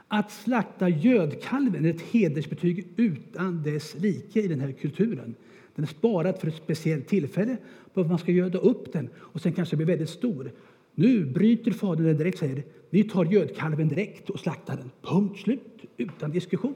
Att 0.08 0.32
slakta 0.32 0.90
gödkalven 0.90 1.86
är 1.86 1.90
ett 1.90 2.02
hedersbetyg 2.02 2.88
utan 2.96 3.64
dess 3.64 3.96
like 4.00 4.42
i 4.42 4.48
den 4.48 4.60
här 4.60 4.72
kulturen. 4.72 5.36
Den 5.76 5.84
är 5.84 5.90
sparad 5.90 6.40
för 6.40 6.48
ett 6.48 6.56
speciellt 6.56 7.08
tillfälle, 7.08 7.58
för 7.94 8.02
att 8.02 8.08
man 8.08 8.20
ska 8.20 8.32
göda 8.32 8.60
upp 8.60 8.94
den 8.94 9.10
och 9.18 9.42
sen 9.42 9.54
kanske 9.54 9.76
bli 9.76 9.86
väldigt 9.86 10.10
stor. 10.10 10.52
Nu 10.96 11.26
bryter 11.26 11.72
fadern 11.72 12.06
det 12.06 12.14
direkt 12.14 12.38
säger 12.38 12.64
vi 12.90 13.04
tar 13.04 13.26
gödkalven 13.26 13.88
direkt 13.88 14.30
och 14.30 14.40
slaktar 14.40 14.78
den. 14.78 14.92
Punkt 15.02 15.40
slut, 15.40 15.86
utan 15.98 16.32
diskussion. 16.32 16.76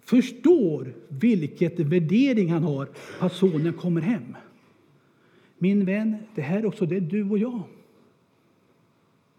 Förstår 0.00 0.94
vilket 1.08 1.80
värdering 1.80 2.52
han 2.52 2.62
har 2.62 2.86
på 3.18 3.26
att 3.26 3.32
sonen 3.32 3.72
kommer 3.72 4.00
hem. 4.00 4.36
Min 5.58 5.84
vän, 5.84 6.16
det 6.34 6.42
här 6.42 6.58
är 6.58 6.66
också 6.66 6.86
det 6.86 6.96
är 6.96 7.00
du 7.00 7.30
och 7.30 7.38
jag. 7.38 7.62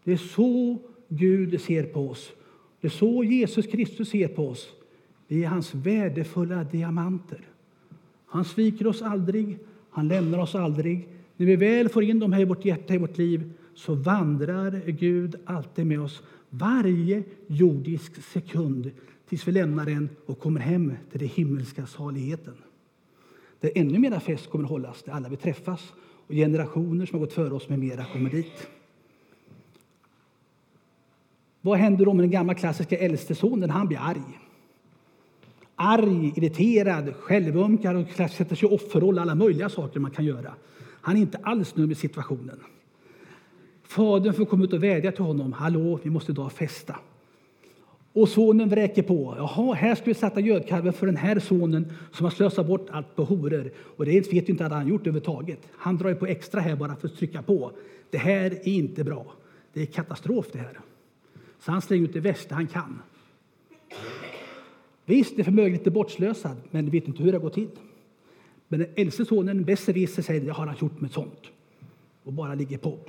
Det 0.03 0.11
är 0.11 0.17
så 0.17 0.77
Gud 1.07 1.61
ser 1.61 1.83
på 1.83 2.09
oss. 2.09 2.31
Det 2.81 2.87
är 2.87 2.91
så 2.91 3.23
Jesus 3.23 3.67
Kristus 3.67 4.09
ser 4.09 4.27
på 4.27 4.49
oss. 4.49 4.67
Vi 5.27 5.43
är 5.43 5.47
hans 5.47 5.75
värdefulla 5.75 6.63
diamanter. 6.63 7.41
Han 8.25 8.45
sviker 8.45 8.87
oss 8.87 9.01
aldrig, 9.01 9.57
han 9.89 10.07
lämnar 10.07 10.39
oss 10.39 10.55
aldrig. 10.55 11.07
När 11.37 11.45
vi 11.45 11.55
väl 11.55 11.89
får 11.89 12.03
in 12.03 12.19
dem 12.19 12.33
här 12.33 12.41
i 12.41 12.45
vårt 12.45 12.65
hjärta, 12.65 12.93
i 12.93 12.97
vårt 12.97 13.17
liv, 13.17 13.53
så 13.73 13.93
vandrar 13.95 14.81
Gud 14.85 15.35
alltid 15.45 15.85
med 15.87 16.01
oss 16.01 16.23
varje 16.49 17.23
jordisk 17.47 18.23
sekund 18.23 18.91
tills 19.29 19.47
vi 19.47 19.51
lämnar 19.51 19.85
den 19.85 20.09
och 20.25 20.39
kommer 20.39 20.59
hem 20.59 20.93
till 21.11 21.19
den 21.19 21.29
himmelska 21.29 21.85
saligheten. 21.85 22.53
Där 23.59 23.71
ännu 23.75 23.99
mera 23.99 24.19
fest 24.19 24.49
kommer 24.49 24.63
att 24.63 24.69
hållas, 24.69 25.03
där 25.03 25.11
alla 25.11 25.29
vill 25.29 25.37
träffas 25.37 25.93
och 26.27 26.33
generationer 26.33 27.05
som 27.05 27.19
har 27.19 27.25
gått 27.25 27.33
före 27.33 27.53
oss 27.53 27.69
med 27.69 27.79
mera 27.79 28.05
kommer 28.05 28.29
dit. 28.29 28.67
Vad 31.65 31.77
händer 31.77 32.05
då 32.05 32.13
med 32.13 32.23
den 32.23 32.31
gamla 32.31 32.53
klassiska 32.53 32.97
äldste 32.97 33.35
sonen? 33.35 33.69
Han 33.69 33.87
blir 33.87 33.99
arg. 34.01 34.39
Arg, 35.75 36.33
irriterad, 36.35 37.15
självömkad 37.15 37.95
och 37.95 38.07
sätter 38.09 38.55
sig 38.55 38.69
i 38.69 38.75
offerroll, 38.75 39.19
alla 39.19 39.35
möjliga 39.35 39.69
saker 39.69 39.99
man 39.99 40.11
kan 40.11 40.25
göra. 40.25 40.53
Han 41.01 41.15
är 41.17 41.21
inte 41.21 41.37
alls 41.43 41.75
nöjd 41.75 41.87
med 41.87 41.97
situationen. 41.97 42.59
Fadern 43.83 44.33
får 44.33 44.45
komma 44.45 44.63
ut 44.63 44.73
och 44.73 44.83
vädja 44.83 45.11
till 45.11 45.23
honom. 45.23 45.53
Hallå, 45.53 45.99
vi 46.03 46.09
måste 46.09 46.31
idag 46.31 46.51
festa. 46.51 46.95
Och 48.13 48.29
sonen 48.29 48.69
vräker 48.69 49.03
på. 49.03 49.35
Jaha, 49.37 49.73
här 49.73 49.95
ska 49.95 50.05
vi 50.05 50.13
sätta 50.13 50.39
gödkalven 50.39 50.93
för 50.93 51.05
den 51.05 51.17
här 51.17 51.39
sonen 51.39 51.93
som 52.11 52.23
har 52.23 52.31
slösat 52.31 52.67
bort 52.67 52.87
allt 52.89 53.15
på 53.15 53.23
horor. 53.23 53.71
Och 53.97 54.05
det 54.05 54.11
vet 54.11 54.49
ju 54.49 54.51
inte 54.51 54.65
att 54.65 54.71
han 54.71 54.87
gjort 54.87 55.01
överhuvudtaget. 55.01 55.59
Han 55.71 55.97
drar 55.97 56.09
ju 56.09 56.15
på 56.15 56.25
extra 56.25 56.61
här 56.61 56.75
bara 56.75 56.95
för 56.95 57.07
att 57.07 57.15
trycka 57.15 57.41
på. 57.41 57.71
Det 58.09 58.17
här 58.17 58.51
är 58.51 58.67
inte 58.67 59.03
bra. 59.03 59.25
Det 59.73 59.81
är 59.81 59.85
katastrof 59.85 60.45
det 60.51 60.59
här. 60.59 60.79
Så 61.65 61.71
han 61.71 61.81
slänger 61.81 62.03
ut 62.03 62.13
det 62.13 62.19
värsta 62.19 62.55
han 62.55 62.67
kan. 62.67 63.01
Visst, 65.05 65.39
är 65.39 65.43
förmögenheten 65.43 65.93
bortslösad, 65.93 66.57
men 66.71 66.89
vet 66.89 67.07
inte 67.07 67.23
hur 67.23 67.31
det 67.31 67.39
går 67.39 67.49
till. 67.49 67.69
Men 68.67 68.79
den 68.79 68.89
äldste 68.95 69.25
sonen, 69.25 69.63
besserwisser, 69.63 70.21
säger 70.21 70.45
det 70.45 70.51
har 70.51 70.67
han 70.67 70.75
gjort 70.79 71.01
med 71.01 71.11
sånt. 71.11 71.41
Och 72.23 72.33
bara 72.33 72.55
ligger 72.55 72.77
på. 72.77 72.99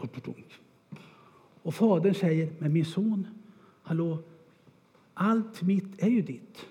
Och 1.62 1.74
fadern 1.74 2.14
säger, 2.14 2.52
men 2.58 2.72
min 2.72 2.84
son, 2.84 3.26
hallå, 3.82 4.18
allt 5.14 5.62
mitt 5.62 6.02
är 6.02 6.08
ju 6.08 6.22
ditt. 6.22 6.66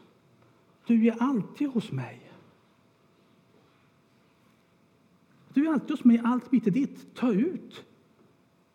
Du 0.88 1.08
är 1.08 1.16
alltid 1.20 1.68
hos 1.68 1.92
mig. 1.92 2.32
Du 5.54 5.68
är 5.68 5.74
alltid 5.74 5.92
hos 5.92 6.04
mig, 6.04 6.22
allt 6.24 6.52
mitt 6.52 6.68
är 6.68 6.72
ditt. 6.72 7.16
Ta 7.16 7.34
ut. 7.34 7.84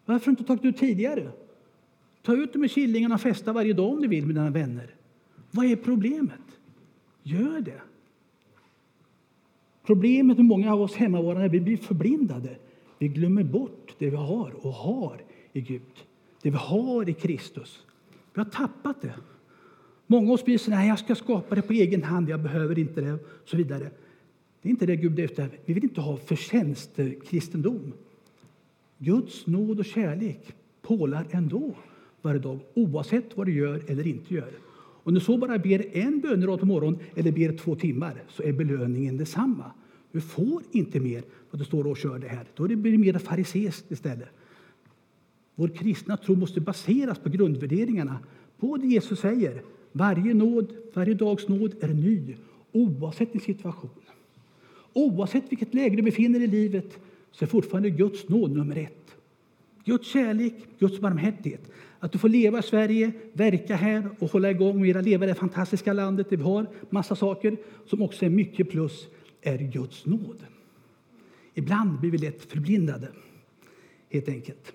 Varför 0.04 0.26
har 0.26 0.36
du 0.36 0.40
inte 0.40 0.44
tagit 0.44 0.64
ut 0.64 0.76
tidigare? 0.76 1.32
Ta 2.22 2.36
ut 2.36 2.52
de 2.52 2.58
med 2.58 2.70
killingarna 2.70 3.14
och 3.14 3.20
festa 3.20 3.52
varje 3.52 3.72
dag 3.72 3.92
om 3.92 4.00
du 4.00 4.08
vill 4.08 4.26
med 4.26 4.34
dina 4.34 4.50
vänner. 4.50 4.94
Vad 5.50 5.66
är 5.66 5.76
problemet? 5.76 6.40
Gör 7.22 7.60
det. 7.60 7.80
Problemet 9.86 10.36
med 10.36 10.46
många 10.46 10.72
av 10.72 10.82
oss 10.82 10.94
hemmavarande 10.94 11.42
är 11.42 11.46
att 11.46 11.52
vi 11.52 11.60
blir 11.60 11.76
förblindade. 11.76 12.56
Vi 12.98 13.08
glömmer 13.08 13.44
bort 13.44 13.94
det 13.98 14.10
vi 14.10 14.16
har 14.16 14.66
och 14.66 14.72
har 14.72 15.22
i 15.52 15.60
Gud. 15.60 15.82
Det 16.42 16.50
vi 16.50 16.56
har 16.56 17.08
i 17.08 17.12
Kristus. 17.12 17.86
Vi 18.34 18.40
har 18.40 18.50
tappat 18.50 19.02
det. 19.02 19.14
Många 20.06 20.28
av 20.28 20.34
oss 20.34 20.44
blir 20.44 20.58
så 20.58 20.70
nej 20.70 20.88
jag 20.88 20.98
ska 20.98 21.14
skapa 21.14 21.54
det 21.54 21.62
på 21.62 21.72
egen 21.72 22.02
hand, 22.02 22.28
jag 22.28 22.40
behöver 22.40 22.78
inte 22.78 23.00
det. 23.00 23.18
så 23.44 23.56
vidare. 23.56 23.90
Det 24.62 24.68
är 24.68 24.70
inte 24.70 24.86
det 24.86 24.96
Gud 24.96 25.18
är 25.18 25.24
ute 25.24 25.48
Vi 25.64 25.72
vill 25.74 25.84
inte 25.84 26.00
ha 26.00 26.16
förtjänstkristendom. 26.16 27.92
Guds 28.98 29.46
nåd 29.46 29.78
och 29.78 29.84
kärlek 29.84 30.52
pålar 30.82 31.26
ändå 31.30 31.74
varje 32.22 32.40
dag, 32.40 32.58
oavsett 32.74 33.36
vad 33.36 33.46
du 33.46 33.52
gör 33.52 33.82
eller 33.86 34.06
inte 34.06 34.34
gör. 34.34 34.52
Om 35.02 35.14
du 35.14 35.20
så 35.20 35.38
bara 35.38 35.58
ber 35.58 35.96
en 35.96 36.20
bönerad 36.20 36.60
på 36.60 36.66
morgonen 36.66 37.00
eller 37.14 37.32
ber 37.32 37.56
två 37.56 37.74
timmar 37.74 38.22
så 38.28 38.42
är 38.42 38.52
belöningen 38.52 39.16
detsamma. 39.16 39.72
Du 40.12 40.20
får 40.20 40.62
inte 40.72 41.00
mer 41.00 41.22
vad 41.50 41.60
du 41.60 41.64
står 41.64 41.86
och 41.86 41.96
kör 41.96 42.18
det 42.18 42.28
här. 42.28 42.46
Då 42.54 42.68
blir 42.68 42.92
det 42.92 42.98
mer 42.98 43.18
fariseiskt 43.18 43.90
istället. 43.90 44.28
Vår 45.54 45.68
kristna 45.68 46.16
tro 46.16 46.34
måste 46.34 46.60
baseras 46.60 47.18
på 47.18 47.28
grundvärderingarna 47.28 48.18
på 48.58 48.76
det 48.76 48.86
Jesus 48.86 49.20
säger. 49.20 49.62
Varje 49.92 50.34
nåd, 50.34 50.72
varje 50.94 51.14
dags 51.14 51.48
nåd 51.48 51.74
är 51.80 51.88
ny, 51.88 52.36
oavsett 52.72 53.32
din 53.32 53.40
situation. 53.40 53.90
Oavsett 54.92 55.44
vilket 55.48 55.74
läge 55.74 55.96
du 55.96 56.02
befinner 56.02 56.38
dig 56.38 56.48
i 56.48 56.50
livet 56.50 56.98
så 57.32 57.44
är 57.44 57.48
fortfarande 57.48 57.90
Guds 57.90 58.28
nåd 58.28 58.50
nummer 58.50 58.76
ett. 58.76 59.16
Guds 59.84 60.08
kärlek, 60.08 60.54
Guds 60.78 61.00
barmhärtighet. 61.00 61.70
Att 61.98 62.12
du 62.12 62.18
får 62.18 62.28
leva 62.28 62.58
i 62.58 62.62
Sverige, 62.62 63.12
verka 63.32 63.76
här 63.76 64.10
och 64.18 64.30
hålla 64.30 64.50
igång 64.50 64.96
och 64.96 65.02
leva 65.02 65.24
i 65.24 65.28
det 65.28 65.34
fantastiska 65.34 65.92
landet 65.92 66.30
där 66.30 66.36
vi 66.36 66.42
har 66.42 66.66
massa 66.90 67.16
saker 67.16 67.56
som 67.86 68.02
också 68.02 68.24
är 68.24 68.30
mycket 68.30 68.70
plus, 68.70 69.08
är 69.42 69.58
Guds 69.58 70.06
nåd. 70.06 70.46
Ibland 71.54 72.00
blir 72.00 72.10
vi 72.10 72.18
lätt 72.18 72.44
förblindade, 72.44 73.08
helt 74.10 74.28
enkelt. 74.28 74.72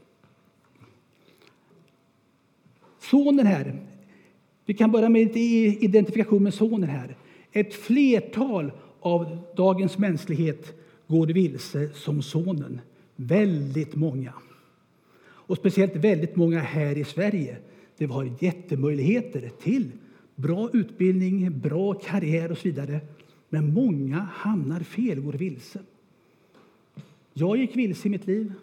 Sonen 2.99 3.45
här, 3.45 3.79
vi 4.65 4.73
kan 4.73 4.91
börja 4.91 5.09
med 5.09 5.21
lite 5.21 5.39
identifikation 5.85 6.43
med 6.43 6.53
sonen 6.53 6.89
här. 6.89 7.17
Ett 7.51 7.73
flertal 7.73 8.71
av 8.99 9.37
dagens 9.55 9.97
mänsklighet 9.97 10.73
går 11.07 11.27
vilse 11.27 11.89
som 11.93 12.21
sonen. 12.21 12.81
Väldigt 13.15 13.95
många. 13.95 14.33
Och 15.47 15.57
speciellt 15.57 15.95
väldigt 15.95 16.35
många 16.35 16.59
här 16.59 16.97
i 16.97 17.03
Sverige. 17.03 17.57
Det 17.97 18.05
har 18.05 18.31
jättemöjligheter 18.39 19.51
till 19.61 19.91
bra 20.35 20.69
utbildning, 20.73 21.59
bra 21.59 21.93
karriär 21.93 22.51
och 22.51 22.57
så 22.57 22.63
vidare. 22.63 23.01
Men 23.49 23.73
många 23.73 24.19
hamnar 24.19 24.79
fel, 24.79 25.19
går 25.19 25.33
vilse. 25.33 25.79
Jag 27.33 27.57
gick 27.57 27.75
vilse 27.75 28.07
i 28.07 28.11
mitt 28.11 28.27
liv, 28.27 28.53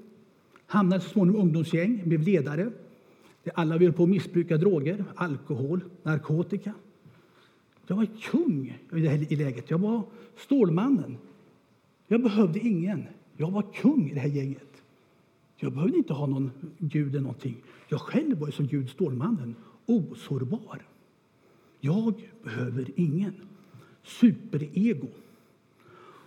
hamnade 0.66 1.02
så 1.02 1.08
småningom 1.08 1.40
i 1.40 1.42
ungdomsgäng, 1.42 2.02
blev 2.04 2.22
ledare. 2.22 2.70
Alla 3.54 3.78
höll 3.78 3.92
på 3.92 4.02
att 4.02 4.08
missbruka 4.08 4.56
droger, 4.56 5.04
alkohol, 5.14 5.80
narkotika. 6.02 6.74
Jag 7.86 7.96
var 7.96 8.06
kung 8.20 8.78
i 8.92 9.00
det 9.00 9.08
här 9.08 9.36
läget. 9.36 9.70
Jag 9.70 9.78
var 9.78 10.02
Stålmannen. 10.36 11.16
Jag 12.06 12.22
behövde 12.22 12.58
ingen. 12.58 13.04
Jag 13.36 13.50
var 13.50 13.62
kung 13.74 14.10
i 14.10 14.14
det 14.14 14.20
här 14.20 14.28
gänget. 14.28 14.71
Jag 15.62 15.72
behövde 15.72 15.96
inte 15.96 16.12
ha 16.12 16.26
någon 16.26 16.50
gud 16.78 17.08
eller 17.08 17.20
någonting. 17.20 17.56
Jag 17.88 18.00
själv 18.00 18.38
var 18.38 18.46
ju 18.46 18.52
som 18.52 18.66
Gud, 18.66 18.90
Stålmannen, 18.90 19.54
osårbar. 19.86 20.82
Jag 21.80 22.14
behöver 22.44 22.90
ingen. 22.96 23.34
Superego. 24.02 25.06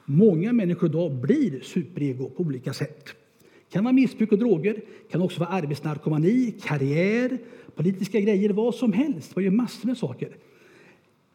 Många 0.05 0.53
människor 0.53 0.89
idag 0.89 1.15
blir 1.15 1.59
superego 1.61 2.29
på 2.29 2.43
olika 2.43 2.73
sätt. 2.73 3.05
Det 3.05 3.73
kan 3.73 3.83
vara 3.83 3.93
missbruk 3.93 4.31
och 4.31 4.39
droger, 4.39 4.81
kan 5.11 5.21
också 5.21 5.39
vara 5.39 5.49
arbetsnarkomani, 5.49 6.51
karriär, 6.61 7.37
politiska 7.75 8.19
grejer, 8.19 8.49
vad 8.49 8.75
som 8.75 8.93
helst. 8.93 9.35
Det 9.35 9.45
är 9.45 9.51
massor 9.51 9.87
med 9.87 9.97
saker. 9.97 10.37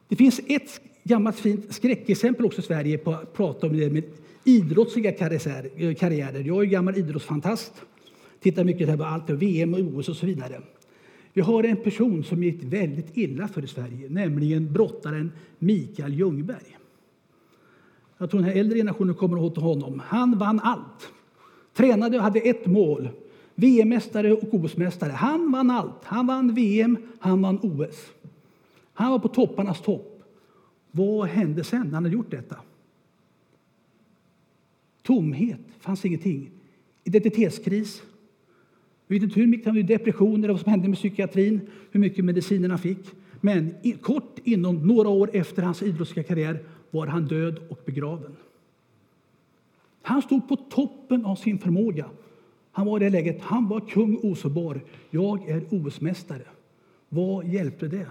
Det 0.08 0.16
finns 0.16 0.40
ett 0.46 0.80
gammalt 1.04 1.38
fint 1.38 1.74
skräckexempel 1.74 2.46
också 2.46 2.60
i 2.60 2.64
Sverige 2.64 2.98
på 2.98 3.12
att 3.12 3.32
prata 3.32 3.66
om 3.66 3.76
det 3.76 3.90
med 3.90 4.04
idrottsliga 4.44 5.12
karriärer. 5.12 6.40
Jag 6.44 6.62
är 6.62 6.64
gammal 6.64 6.96
idrottsfantast. 6.96 7.72
Tittar 8.40 8.64
mycket 8.64 8.98
på 8.98 9.04
allt, 9.04 9.30
VM 9.30 9.74
och 9.74 9.80
OS 9.80 10.08
och 10.08 10.16
så 10.16 10.26
vidare. 10.26 10.60
Vi 11.32 11.40
har 11.40 11.64
en 11.64 11.76
person 11.76 12.24
som 12.24 12.42
gick 12.42 12.62
väldigt 12.62 13.16
illa 13.16 13.48
för 13.48 13.64
i 13.64 13.66
Sverige, 13.66 14.08
nämligen 14.08 14.72
brottaren 14.72 15.32
Mikael 15.58 16.14
Ljungberg. 16.14 16.76
Jag 18.18 18.30
tror 18.30 18.40
den 18.40 18.50
här 18.50 18.60
äldre 18.60 18.78
generationen 18.78 19.14
kommer 19.14 19.36
ihåg 19.36 19.56
honom. 19.56 20.02
Han 20.06 20.38
vann 20.38 20.60
allt. 20.60 21.12
Tränade 21.74 22.16
och 22.16 22.22
hade 22.22 22.40
ett 22.40 22.66
mål. 22.66 23.08
VM-mästare 23.54 24.32
och 24.32 24.54
OS-mästare. 24.54 25.10
Han 25.10 25.52
vann 25.52 25.70
allt. 25.70 26.04
Han 26.04 26.26
vann 26.26 26.54
VM, 26.54 26.96
han 27.20 27.42
vann 27.42 27.58
OS. 27.62 28.12
Han 28.92 29.10
var 29.10 29.18
på 29.18 29.28
topparnas 29.28 29.82
topp. 29.82 30.22
Vad 30.90 31.28
hände 31.28 31.64
sen 31.64 31.86
när 31.86 31.94
han 31.94 32.04
hade 32.04 32.16
gjort 32.16 32.30
detta? 32.30 32.56
Tomhet, 35.10 35.60
fanns 35.80 36.04
ingenting. 36.04 36.50
Identitetskris. 37.04 38.02
Vi 39.06 39.18
vet 39.18 39.22
inte 39.22 39.40
hur 39.40 39.46
mycket 39.46 39.66
han 39.66 39.86
depressioner 39.86 40.48
vad 40.48 40.60
som 40.60 40.70
hände 40.70 40.88
med 40.88 40.98
psykiatrin, 40.98 41.60
hur 41.90 42.00
mycket 42.00 42.24
medicinerna 42.24 42.78
fick. 42.78 42.98
Men 43.40 43.74
kort 44.02 44.38
inom 44.44 44.86
några 44.86 45.08
år 45.08 45.30
efter 45.32 45.62
hans 45.62 45.82
idrottsliga 45.82 46.26
karriär 46.26 46.62
var 46.90 47.06
han 47.06 47.26
död 47.26 47.58
och 47.68 47.78
begraven. 47.84 48.36
Han 50.02 50.22
stod 50.22 50.48
på 50.48 50.56
toppen 50.56 51.24
av 51.24 51.36
sin 51.36 51.58
förmåga. 51.58 52.10
Han 52.72 52.86
var 52.86 53.00
i 53.00 53.04
det 53.04 53.10
läget, 53.10 53.40
han 53.40 53.68
var 53.68 53.80
kung 53.80 54.18
osårbar. 54.22 54.80
Jag 55.10 55.48
är 55.48 55.64
OS-mästare. 55.70 56.46
Vad 57.08 57.46
hjälpte 57.46 57.88
det? 57.88 58.06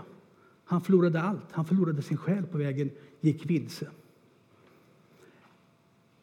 Han 0.65 0.81
förlorade 0.81 1.21
allt. 1.21 1.51
Han 1.51 1.65
förlorade 1.65 2.01
sin 2.01 2.17
själ 2.17 2.43
på 2.43 2.57
vägen, 2.57 2.89
gick 3.21 3.45
vilse. 3.45 3.87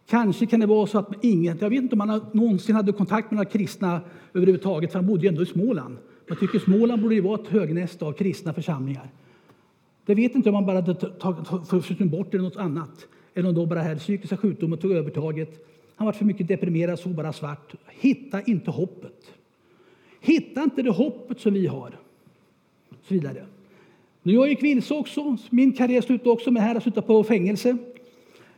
Kanske 0.06 0.46
kan 0.46 0.60
det 0.60 0.66
vara 0.66 0.86
så 0.86 0.98
att 0.98 1.24
ingen, 1.24 1.58
jag 1.60 1.70
vet 1.70 1.82
inte 1.82 1.94
om 1.94 2.00
han 2.00 2.20
någonsin 2.32 2.74
hade 2.74 2.92
kontakt 2.92 3.30
med 3.30 3.36
några 3.36 3.50
kristna 3.50 4.00
överhuvudtaget, 4.34 4.92
för 4.92 4.98
han 4.98 5.06
bodde 5.06 5.22
ju 5.22 5.28
ändå 5.28 5.42
i 5.42 5.46
Småland. 5.46 5.96
Jag 6.28 6.40
tycker 6.40 6.58
Småland 6.58 7.02
borde 7.02 7.14
ju 7.14 7.20
vara 7.20 7.40
ett 7.40 7.48
högnäste 7.48 8.04
av 8.04 8.12
kristna 8.12 8.52
församlingar. 8.52 9.10
Jag 10.06 10.16
vet 10.16 10.34
inte 10.34 10.48
om 10.48 10.52
man 10.52 10.66
bara 10.66 10.80
hade 10.80 10.96
försvunnit 11.66 12.12
bort 12.12 12.34
eller 12.34 12.44
något 12.44 12.56
annat. 12.56 13.06
Eller 13.34 13.48
om 13.48 13.54
då 13.54 13.66
bara 13.66 13.80
här 13.80 13.96
psykiska 13.96 14.36
sjukdomen 14.36 14.78
tog 14.78 14.92
övertaget. 14.92 15.66
Han 15.96 16.06
var 16.06 16.12
för 16.12 16.24
mycket 16.24 16.48
deprimerad, 16.48 16.98
såg 16.98 17.14
bara 17.14 17.32
svart. 17.32 17.74
Hitta 17.86 18.42
inte 18.42 18.70
hoppet. 18.70 19.32
Hitta 20.20 20.62
inte 20.62 20.82
det 20.82 20.90
hoppet 20.90 21.40
som 21.40 21.54
vi 21.54 21.66
har. 21.66 21.98
Så 23.08 23.14
vidare. 23.14 23.46
När 24.22 24.34
jag 24.34 24.48
gick 24.48 24.62
vilse 24.62 24.94
också, 24.94 25.36
min 25.50 25.72
karriär 25.72 26.00
slutade 26.00 26.30
också 26.30 26.50
med 26.50 26.62
det 26.62 26.66
här, 26.66 26.74
jag 26.74 26.82
slutade 26.82 27.06
på 27.06 27.24
fängelse. 27.24 27.76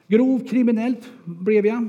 Grov 0.09 0.49
kriminellt 0.49 1.11
blev 1.25 1.67
jag. 1.67 1.89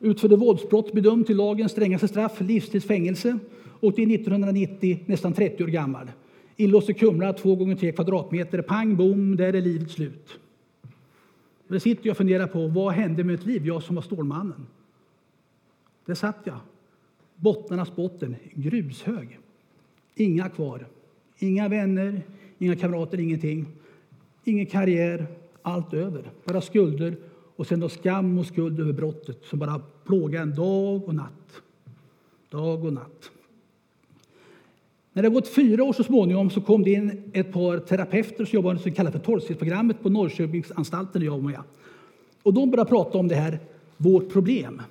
Utförde 0.00 0.36
våldsbrott, 0.36 0.92
bedömd 0.92 1.26
till 1.26 1.36
lagens 1.36 1.72
strängaste 1.72 2.08
straff, 2.08 2.40
livstids 2.40 2.86
fängelse. 2.86 3.38
Åkte 3.80 4.02
1990, 4.02 5.00
nästan 5.06 5.32
30 5.32 5.64
år 5.64 5.68
gammal. 5.68 6.10
Inlåst 6.56 6.90
i 6.90 6.94
Kumla, 6.94 7.32
2 7.32 7.56
gånger 7.56 7.76
3 7.76 7.92
kvadratmeter. 7.92 8.62
Pang 8.62 8.96
bom, 8.96 9.36
där 9.36 9.52
är 9.54 9.60
livet 9.60 9.90
slut. 9.90 10.38
Där 11.68 11.78
sitter 11.78 12.06
jag 12.06 12.12
och 12.12 12.16
funderar 12.16 12.46
på 12.46 12.66
vad 12.66 12.92
hände 12.92 13.24
med 13.24 13.32
mitt 13.38 13.46
liv, 13.46 13.66
jag 13.66 13.82
som 13.82 13.94
var 13.94 14.02
Stålmannen. 14.02 14.66
Där 16.06 16.14
satt 16.14 16.38
jag, 16.44 16.58
bottnarnas 17.36 17.96
botten, 17.96 18.36
grushög. 18.54 19.38
Inga 20.14 20.48
kvar, 20.48 20.86
inga 21.38 21.68
vänner, 21.68 22.22
inga 22.58 22.76
kamrater, 22.76 23.20
ingenting. 23.20 23.66
Ingen 24.44 24.66
karriär, 24.66 25.26
allt 25.62 25.94
över. 25.94 26.30
Bara 26.44 26.60
skulder 26.60 27.16
och 27.62 27.68
sen 27.68 27.80
då 27.80 27.88
skam 27.88 28.38
och 28.38 28.46
skuld 28.46 28.80
över 28.80 28.92
brottet 28.92 29.44
som 29.44 29.58
bara 29.58 29.80
plågar 30.06 30.42
en 30.42 30.54
dag 30.54 31.04
och 31.04 31.14
natt. 31.14 31.62
Dag 32.50 32.84
och 32.84 32.92
natt. 32.92 33.30
När 35.12 35.22
det 35.22 35.28
gått 35.28 35.48
fyra 35.48 35.84
år 35.84 35.92
så 35.92 36.04
småningom 36.04 36.50
så 36.50 36.60
kom 36.60 36.82
det 36.82 36.90
in 36.90 37.30
ett 37.32 37.52
par 37.52 37.78
terapeuter 37.78 38.44
som 38.44 38.56
jobbade 38.56 38.78
som 38.78 38.92
kallar 38.92 39.10
för 39.10 39.18
tolvstegsprogrammet 39.18 40.02
på 40.02 40.08
Norrköpingsanstalten 40.08 41.20
där 41.20 41.28
jag. 41.28 41.62
Och 42.42 42.54
de 42.54 42.70
började 42.70 42.90
prata 42.90 43.18
om 43.18 43.28
det 43.28 43.34
här, 43.34 43.60
vårt 43.96 44.32
problem. 44.32 44.82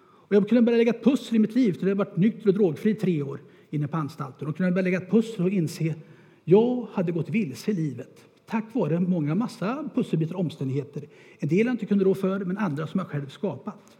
Och 0.00 0.34
jag 0.34 0.48
kunde 0.48 0.62
börja 0.62 0.78
lägga 0.78 0.92
ett 0.92 1.04
pussel 1.04 1.36
i 1.36 1.38
mitt 1.38 1.54
liv, 1.54 1.72
för 1.72 1.86
jag 1.86 1.96
varit 1.96 2.16
nykter 2.16 2.48
och 2.48 2.54
drogfri 2.54 2.94
tre 2.94 3.22
år 3.22 3.40
inne 3.70 3.88
på 3.88 3.96
anstalten. 3.96 4.48
Och 4.48 4.56
kunde 4.56 4.72
börja 4.72 4.84
lägga 4.84 4.98
ett 4.98 5.10
pussel 5.10 5.44
och 5.44 5.50
inse 5.50 5.94
jag 6.44 6.86
hade 6.92 7.12
gått 7.12 7.28
vilse 7.28 7.70
i 7.70 7.74
livet 7.74 8.31
tack 8.52 8.74
vare 8.74 9.00
många 9.00 9.34
massa 9.34 9.88
pusselbitar 9.94 10.34
och 10.34 10.40
omständigheter. 10.40 11.02
En 11.38 11.48
del 11.48 11.66
jag 11.66 11.74
inte 11.74 11.86
kunde 11.86 12.04
rå 12.04 12.14
för, 12.14 12.38
men 12.44 12.58
andra 12.58 12.86
som 12.86 12.98
jag 12.98 13.08
själv 13.08 13.28
skapat. 13.28 13.96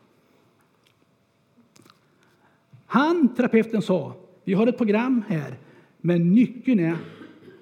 Han, 2.87 3.35
terapeuten, 3.35 3.83
sa 3.83 4.15
vi 4.45 4.55
har 4.55 4.67
ett 4.67 4.79
program 4.79 5.23
här, 5.29 5.59
men 6.01 6.35
nyckeln 6.35 6.81
är 6.81 6.97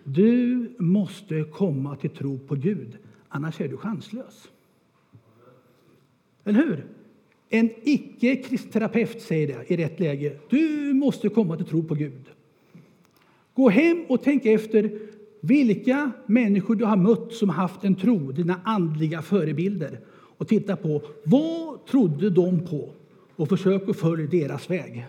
du 0.04 0.70
måste 0.78 1.44
komma 1.44 1.96
till 1.96 2.10
tro 2.10 2.38
på 2.38 2.54
Gud, 2.54 2.98
annars 3.28 3.60
är 3.60 3.68
du 3.68 3.76
chanslös. 3.76 4.48
Eller 6.44 6.58
hur? 6.58 6.86
En 7.48 7.70
icke-kristen 7.82 8.70
terapeut 8.70 9.22
säger 9.22 9.46
det 9.46 9.70
i 9.70 9.76
rätt 9.76 10.00
läge. 10.00 10.38
Du 10.48 10.94
måste 10.94 11.28
komma 11.28 11.56
till 11.56 11.66
tro 11.66 11.82
på 11.82 11.94
Gud. 11.94 12.30
Gå 13.54 13.68
hem 13.68 14.04
och 14.08 14.22
tänk 14.22 14.46
efter 14.46 15.09
vilka 15.40 16.10
människor 16.26 16.74
du 16.74 16.84
har 16.84 16.96
mött 16.96 17.32
som 17.32 17.48
haft 17.48 17.84
en 17.84 17.94
tro, 17.94 18.32
dina 18.32 18.60
andliga 18.64 19.22
förebilder. 19.22 20.00
Och 20.10 20.48
titta 20.48 20.76
på 20.76 21.02
vad 21.24 21.86
trodde 21.86 22.30
de 22.30 22.66
på 22.66 22.90
och 23.36 23.48
försök 23.48 23.88
att 23.88 23.96
följa 23.96 24.26
deras 24.26 24.70
väg. 24.70 25.06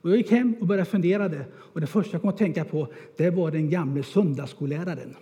Och 0.00 0.10
jag 0.10 0.16
gick 0.16 0.30
hem 0.30 0.54
och 0.60 0.66
började 0.66 0.90
fundera. 0.90 1.30
Och 1.54 1.80
det 1.80 1.86
första 1.86 2.12
jag 2.12 2.20
kom 2.20 2.30
att 2.30 2.38
tänka 2.38 2.64
på 2.64 2.88
det 3.16 3.30
var 3.30 3.50
den 3.50 3.70
gamle 3.70 4.02
söndagsskolläraren. 4.02 5.14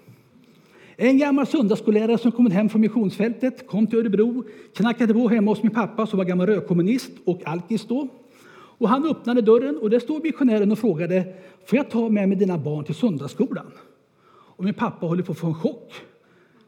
En 0.96 1.18
gammal 1.18 1.46
söndagsskollärare 1.46 2.18
som 2.18 2.32
kom 2.32 2.50
hem 2.50 2.68
från 2.68 2.80
missionsfältet, 2.80 3.66
kom 3.66 3.86
till 3.86 3.98
Örebro, 3.98 4.44
knackade 4.74 5.14
på 5.14 5.28
hemma 5.28 5.50
hos 5.50 5.62
min 5.62 5.74
pappa 5.74 6.06
som 6.06 6.16
var 6.16 6.24
gammal 6.24 6.46
rökkommunist 6.46 7.10
och 7.24 7.40
alkis 7.44 7.86
då. 7.86 8.08
Och 8.78 8.88
han 8.88 9.04
öppnade 9.04 9.40
dörren 9.40 9.76
och 9.76 9.90
där 9.90 9.98
stod 9.98 10.22
missionären 10.22 10.72
och 10.72 10.78
frågade 10.78 11.34
Får 11.66 11.76
jag 11.76 11.90
ta 11.90 12.08
med 12.08 12.28
mig 12.28 12.38
dina 12.38 12.58
barn 12.58 12.84
till 12.84 12.94
söndagsskolan? 12.94 13.66
Och 14.56 14.64
min 14.64 14.74
pappa 14.74 15.06
höll 15.06 15.22
på 15.22 15.32
att 15.32 15.38
få 15.38 15.46
en 15.46 15.54
chock. 15.54 15.92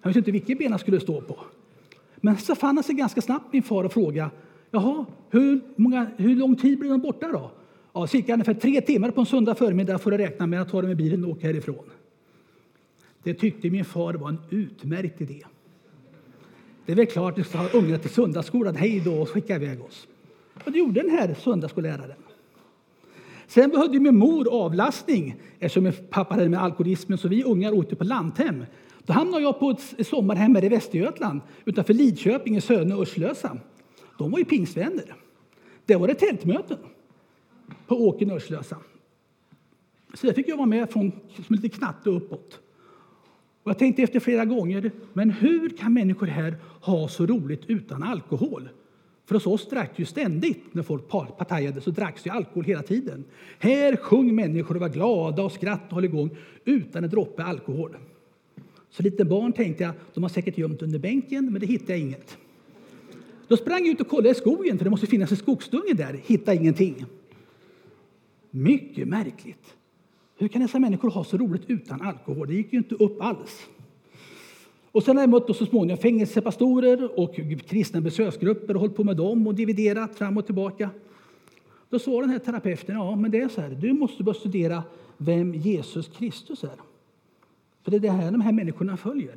Han 0.01 0.11
visste 0.11 0.19
inte 0.19 0.31
vilket 0.31 0.59
ben 0.59 0.73
han 0.73 0.79
skulle 0.79 1.01
stå 1.01 1.21
på. 1.21 1.37
Men 2.17 2.37
så 2.37 2.55
fann 2.55 2.77
han 2.77 2.85
sig 2.85 2.95
ganska 2.95 3.21
snabbt 3.21 3.53
min 3.53 3.63
far 3.63 3.85
och 3.85 3.93
frågade 3.93 4.31
Jaha, 4.71 5.07
hur, 5.31 5.61
många, 5.77 6.07
hur 6.17 6.37
lång 6.37 6.57
tid 6.57 6.79
blir 6.79 6.91
de 6.91 7.01
borta 7.01 7.29
då? 7.33 7.51
Ja, 7.93 8.07
cirka 8.07 8.33
ungefär 8.33 8.55
tre 8.55 8.81
timmar 8.81 9.11
på 9.11 9.21
en 9.21 9.27
söndag 9.27 9.55
förmiddag 9.55 9.99
får 9.99 10.11
du 10.11 10.17
räkna 10.17 10.47
med 10.47 10.63
att 10.63 10.71
ta 10.71 10.81
dig 10.81 10.89
med 10.89 10.97
bilen 10.97 11.25
och 11.25 11.31
åka 11.31 11.47
härifrån. 11.47 11.85
Det 13.23 13.35
tyckte 13.35 13.71
min 13.71 13.85
far 13.85 14.15
var 14.15 14.29
en 14.29 14.39
utmärkt 14.51 15.21
idé. 15.21 15.45
Det 16.87 16.93
är 16.93 16.97
väl 16.97 17.07
klart 17.07 17.33
att 17.33 17.39
vi 17.39 17.45
ska 17.45 17.59
ha 17.59 17.69
ungarna 17.69 17.99
till 17.99 18.11
söndagsskolan, 18.11 18.77
hej 18.77 19.03
då, 19.05 19.15
och 19.15 19.29
skicka 19.29 19.55
iväg 19.55 19.83
oss. 19.83 20.09
Och 20.65 20.73
det 20.73 20.79
gjorde 20.79 21.03
den 21.03 21.11
här 21.11 21.35
söndagsskolläraren. 21.35 22.17
Sen 23.49 23.71
behövde 23.71 24.01
min 24.01 24.19
mor 24.19 24.49
avlastning 24.65 25.37
eftersom 25.59 25.85
min 25.85 25.93
pappa 26.11 26.35
hade 26.35 26.49
med 26.49 26.63
alkoholismen 26.63 27.19
så 27.19 27.29
vi 27.29 27.45
ungar 27.45 27.73
åkte 27.73 27.97
på 27.97 28.05
landhem. 28.05 28.65
Då 29.07 29.13
hamnade 29.13 29.43
jag 29.43 29.59
på 29.59 29.71
ett 29.71 30.07
sommarhem 30.07 30.55
här 30.55 30.65
i 30.65 30.69
Västergötland 30.69 31.41
utanför 31.65 31.95
Lidköping 31.95 32.57
i 32.57 32.61
Söne 32.61 32.95
och 32.95 33.01
Örslösa. 33.01 33.59
De 34.19 34.31
var 34.31 34.39
ju 34.39 34.45
pingstvänner. 34.45 35.15
Det 35.87 35.97
var 35.97 36.09
det 36.09 36.15
tältmöten 36.15 36.79
på 37.87 37.97
åkern 38.09 38.31
Örslösa. 38.31 38.77
Så 40.15 40.27
där 40.27 40.35
fick 40.35 40.49
jag 40.49 40.57
vara 40.57 40.67
med 40.67 40.91
från 40.91 41.13
som 41.47 41.55
lite 41.55 41.69
knatte 41.69 42.11
uppåt. 42.11 42.61
Och 43.63 43.71
jag 43.71 43.79
tänkte 43.79 44.03
efter 44.03 44.21
flera 44.21 44.45
gånger, 44.45 44.91
men 45.13 45.31
hur 45.31 45.69
kan 45.69 45.93
människor 45.95 46.27
här 46.27 46.57
ha 46.81 47.09
så 47.09 47.27
roligt 47.27 47.63
utan 47.67 48.03
alkohol? 48.03 48.69
För 49.29 49.35
hos 49.35 49.47
oss 49.47 49.69
drack 49.69 49.99
ju 49.99 50.05
ständigt, 50.05 50.75
när 50.75 50.83
folk 50.83 51.09
partajade, 51.09 51.81
så 51.81 51.91
dracks 51.91 52.27
ju 52.27 52.31
alkohol 52.31 52.65
hela 52.65 52.83
tiden. 52.83 53.25
Här 53.59 53.97
sjöng 53.97 54.35
människor 54.35 54.75
och 54.75 54.81
var 54.81 54.89
glada 54.89 55.43
och 55.43 55.53
skratt 55.53 55.83
och 55.89 55.95
höll 55.95 56.05
igång 56.05 56.31
utan 56.65 57.05
en 57.05 57.11
droppe 57.11 57.45
alkohol. 57.45 57.97
Så 58.91 59.03
lite 59.03 59.25
barn 59.25 59.53
tänkte 59.53 59.85
jag, 59.85 59.93
de 60.15 60.23
har 60.23 60.31
säkert 60.31 60.59
gömt 60.59 60.83
under 60.83 60.99
bänken, 60.99 61.53
men 61.53 61.61
det 61.61 61.67
hittade 61.67 61.93
jag 61.93 62.01
inget. 62.01 62.39
Då 63.49 63.57
sprang 63.57 63.79
jag 63.79 63.89
ut 63.89 64.01
och 64.01 64.09
kollade 64.09 64.31
i 64.31 64.35
skogen, 64.35 64.79
för 64.79 64.85
det 64.85 64.91
måste 64.91 65.07
finnas 65.07 65.31
en 65.31 65.37
skogsdunge 65.37 65.93
där. 65.95 66.21
Hittade 66.27 66.57
ingenting. 66.57 67.05
Mycket 68.51 69.09
märkligt. 69.09 69.75
Hur 70.39 70.49
kan 70.49 70.63
dessa 70.63 70.79
människor 70.79 71.11
ha 71.11 71.25
så 71.25 71.37
roligt 71.37 71.63
utan 71.67 72.03
alkohol? 72.03 72.47
Det 72.47 72.55
gick 72.55 72.73
ju 72.73 72.79
inte 72.79 72.95
upp 72.95 73.23
alls. 73.23 73.67
Och 74.93 75.03
sen 75.03 75.17
har 75.17 75.23
jag 75.23 75.31
mött 75.31 75.57
så 75.57 75.67
småningom 75.67 75.99
fängelsepastorer 75.99 77.19
och 77.21 77.35
kristna 77.67 78.01
besöksgrupper 78.01 78.75
och 78.75 78.81
hållit 78.81 78.97
på 78.97 79.05
med 79.05 79.17
dem 79.17 79.47
och 79.47 79.55
dividerat 79.55 80.15
fram 80.15 80.37
och 80.37 80.47
tillbaka. 80.47 80.91
Då 81.91 81.99
sa 81.99 82.21
den 82.21 82.31
här 82.31 82.39
terapeuten, 82.39 82.95
ja 82.95 83.17
men 83.17 83.31
det 83.31 83.41
är 83.41 83.49
så 83.49 83.61
här, 83.61 83.71
du 83.71 83.93
måste 83.93 84.23
börja 84.23 84.39
studera 84.39 84.83
vem 85.17 85.55
Jesus 85.55 86.09
Kristus 86.09 86.65
är. 86.65 86.81
För 87.83 87.91
det 87.91 87.97
är 87.97 88.01
det 88.01 88.11
här 88.11 88.33
de 88.33 88.41
här 88.41 88.53
människorna 88.53 88.97
följer. 88.97 89.35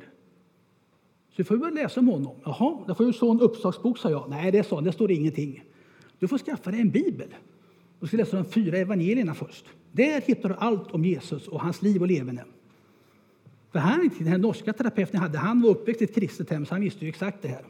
Så 1.30 1.36
du 1.36 1.44
får 1.44 1.56
börja 1.56 1.74
läsa 1.74 2.00
om 2.00 2.08
honom. 2.08 2.36
Jaha, 2.44 2.78
då 2.86 2.94
får 2.94 3.04
du 3.04 3.12
så 3.12 3.30
en 3.30 3.40
uppslagsbok, 3.40 3.98
sa 3.98 4.10
jag. 4.10 4.30
Nej, 4.30 4.52
det 4.52 4.64
sa 4.64 4.80
det 4.80 4.92
står 4.92 5.10
ingenting. 5.10 5.64
Du 6.18 6.28
får 6.28 6.38
skaffa 6.38 6.70
dig 6.70 6.80
en 6.80 6.90
bibel. 6.90 7.28
Du 8.00 8.06
ska 8.06 8.16
läsa 8.16 8.36
de 8.36 8.44
fyra 8.44 8.78
evangelierna 8.78 9.34
först. 9.34 9.64
Där 9.92 10.20
hittar 10.20 10.48
du 10.48 10.54
allt 10.54 10.90
om 10.90 11.04
Jesus 11.04 11.48
och 11.48 11.60
hans 11.60 11.82
liv 11.82 12.00
och 12.00 12.08
levande. 12.08 12.44
För 13.72 13.78
han, 13.78 14.10
den 14.18 14.26
här 14.26 14.38
norska 14.38 14.72
terapeuten 14.72 15.20
hade, 15.20 15.38
han 15.38 15.62
var 15.62 15.70
uppväxt 15.70 16.02
i 16.02 16.04
ett 16.04 16.14
kristet 16.14 16.50
hem, 16.50 16.66
så 16.66 16.74
han 16.74 16.80
visste 16.80 17.04
ju 17.04 17.08
exakt 17.08 17.42
det 17.42 17.48
här. 17.48 17.64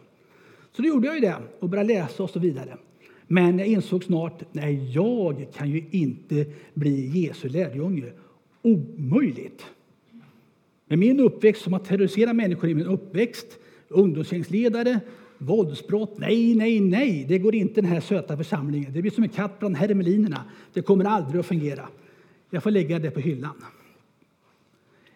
Så 0.72 0.82
då 0.82 0.88
gjorde 0.88 1.06
jag 1.06 1.14
ju 1.14 1.20
det 1.20 1.36
och 1.60 1.68
började 1.68 1.94
läsa 1.94 2.22
och 2.22 2.30
så 2.30 2.38
vidare. 2.38 2.76
Men 3.26 3.58
jag 3.58 3.68
insåg 3.68 4.04
snart, 4.04 4.42
nej, 4.52 4.92
jag 4.92 5.46
kan 5.54 5.70
ju 5.70 5.84
inte 5.90 6.46
bli 6.74 7.06
Jesu 7.06 7.48
lärjunge. 7.48 8.12
Omöjligt! 8.62 9.66
Med 10.88 10.98
min 10.98 11.20
uppväxt 11.20 11.62
som 11.62 11.72
har 11.72 11.80
terroriserat 11.80 12.36
människor 12.36 12.70
i 12.70 12.74
min 12.74 12.86
uppväxt, 12.86 13.46
ungdomsgängsledare, 13.88 15.00
våldsbrott. 15.38 16.18
Nej, 16.18 16.54
nej, 16.54 16.80
nej, 16.80 17.24
det 17.28 17.38
går 17.38 17.54
inte 17.54 17.80
den 17.80 17.90
här 17.90 18.00
söta 18.00 18.36
församlingen. 18.36 18.92
Det 18.92 19.02
blir 19.02 19.10
som 19.10 19.22
en 19.22 19.28
katt 19.28 19.58
bland 19.58 19.76
hermelinerna. 19.76 20.44
Det 20.72 20.82
kommer 20.82 21.04
aldrig 21.04 21.40
att 21.40 21.46
fungera. 21.46 21.88
Jag 22.50 22.62
får 22.62 22.70
lägga 22.70 22.98
det 22.98 23.10
på 23.10 23.20
hyllan. 23.20 23.64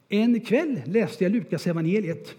En 0.09 0.40
kväll 0.40 0.81
läste 0.85 1.25
jag 1.25 1.33
Lukas 1.33 1.66
evangeliet. 1.66 2.35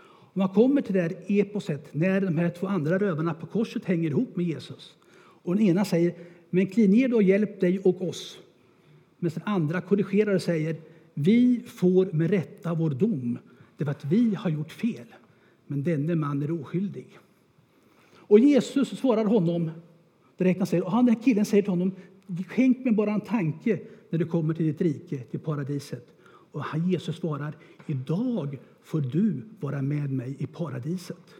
Och 0.00 0.36
man 0.36 0.48
kommer 0.48 0.82
till 0.82 0.94
det 0.94 1.00
här 1.00 1.16
eposet 1.26 1.94
när 1.94 2.20
de 2.20 2.38
här 2.38 2.50
två 2.50 2.66
andra 2.66 2.98
rövarna 2.98 3.34
på 3.34 3.46
korset 3.46 3.84
hänger 3.84 4.10
ihop 4.10 4.36
med 4.36 4.46
Jesus. 4.46 4.94
Och 5.42 5.56
den 5.56 5.66
ena 5.66 5.84
säger 5.84 6.14
men 6.50 6.66
kliv 6.66 6.90
ner 6.90 7.08
då 7.08 7.16
och 7.16 7.22
hjälp 7.22 7.60
dig 7.60 7.78
och 7.78 8.08
oss. 8.08 8.38
Men 9.18 9.30
den 9.34 9.42
andra 9.46 9.80
korrigerar 9.80 10.34
och 10.34 10.42
säger 10.42 10.76
vi 11.14 11.60
får 11.66 12.06
med 12.12 12.30
rätta 12.30 12.74
vår 12.74 12.90
dom 12.90 13.38
det 13.76 13.84
var 13.84 13.90
att 13.90 14.04
vi 14.04 14.34
har 14.34 14.50
gjort 14.50 14.72
fel. 14.72 15.06
Men 15.66 15.82
denne 15.82 16.14
man 16.14 16.42
är 16.42 16.60
oskyldig. 16.60 17.06
Och 18.14 18.38
Jesus 18.38 18.98
svarar 18.98 19.24
honom 19.24 19.70
direkt. 20.36 20.72
och 20.72 20.92
han, 20.92 21.06
den 21.06 21.14
här 21.14 21.22
killen 21.22 21.44
säger 21.44 21.62
till 21.62 21.70
honom 21.70 21.92
skänk 22.48 22.84
mig 22.84 22.92
bara 22.92 23.12
en 23.12 23.20
tanke 23.20 23.80
när 24.10 24.18
du 24.18 24.26
kommer 24.26 24.54
till 24.54 24.66
ditt 24.66 24.80
rike, 24.80 25.18
till 25.18 25.40
paradiset. 25.40 26.08
Och 26.52 26.64
Jesus 26.86 27.16
svarar, 27.16 27.56
idag 27.86 28.58
får 28.82 29.00
du 29.00 29.42
vara 29.60 29.82
med 29.82 30.10
mig 30.10 30.36
i 30.38 30.46
paradiset. 30.46 31.34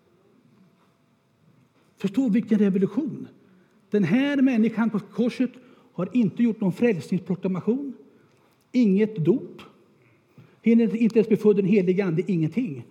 Förstå 1.96 2.28
vilken 2.28 2.58
revolution! 2.58 3.28
Den 3.90 4.04
här 4.04 4.42
människan 4.42 4.90
på 4.90 4.98
korset 4.98 5.50
har 5.92 6.08
inte 6.12 6.42
gjort 6.42 6.60
någon 6.60 6.72
frälsningsproklamation, 6.72 7.92
inget 8.72 9.16
dop, 9.16 9.62
hinner 10.62 10.96
inte 10.96 11.18
ens 11.18 11.28
bli 11.28 11.36
född 11.36 11.56
den 11.56 11.66
helige 11.66 12.04
Ande, 12.04 12.22
ingenting. 12.26 12.86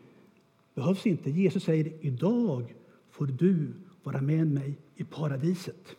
Behövs 0.75 1.07
inte. 1.07 1.29
Jesus 1.29 1.63
säger 1.63 1.91
idag 2.01 2.75
får 3.12 3.25
du 3.25 3.73
vara 4.03 4.21
med 4.21 4.47
mig 4.47 4.77
i 4.95 5.03
paradiset. 5.03 5.95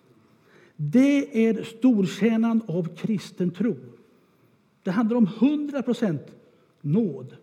Det 0.76 1.46
är 1.46 1.62
stortjänan 1.62 2.62
av 2.66 2.96
kristen 2.96 3.50
tro. 3.50 3.76
Det 4.82 4.90
handlar 4.90 5.16
om 5.16 5.26
100% 5.26 6.18
nåd, 6.80 7.36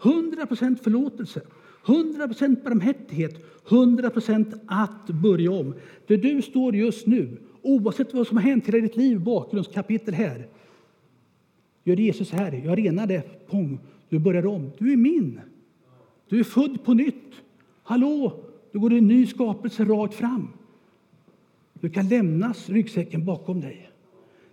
100% 0.00 0.76
förlåtelse, 0.82 1.40
100% 1.84 2.64
barmhärtighet, 2.64 3.44
100% 3.66 4.60
att 4.66 5.06
börja 5.06 5.50
om. 5.50 5.74
Där 6.06 6.16
du 6.16 6.42
står 6.42 6.76
just 6.76 7.06
nu, 7.06 7.38
oavsett 7.62 8.14
vad 8.14 8.26
som 8.26 8.36
har 8.36 8.44
hänt 8.44 8.68
i 8.68 8.80
ditt 8.80 8.96
liv, 8.96 9.20
bakgrundskapitel 9.20 10.14
här, 10.14 10.48
gör 11.84 11.96
Jesus 11.96 12.30
här. 12.30 12.52
Jag 12.64 12.78
renar 12.78 13.06
det. 13.06 13.46
Pong. 13.46 13.78
Du 14.08 14.18
börjar 14.18 14.46
om. 14.46 14.70
Du 14.78 14.92
är 14.92 14.96
min. 14.96 15.40
Du 16.28 16.40
är 16.40 16.44
född 16.44 16.84
på 16.84 16.94
nytt. 16.94 17.32
Hallå! 17.82 18.44
Du 18.72 18.78
går 18.78 18.92
en 18.92 19.08
ny 19.08 19.26
skapelse 19.26 19.84
rakt 19.84 20.14
fram. 20.14 20.48
Du 21.72 21.90
kan 21.90 22.08
lämna 22.08 22.54
ryggsäcken 22.66 23.24
bakom 23.24 23.60
dig. 23.60 23.90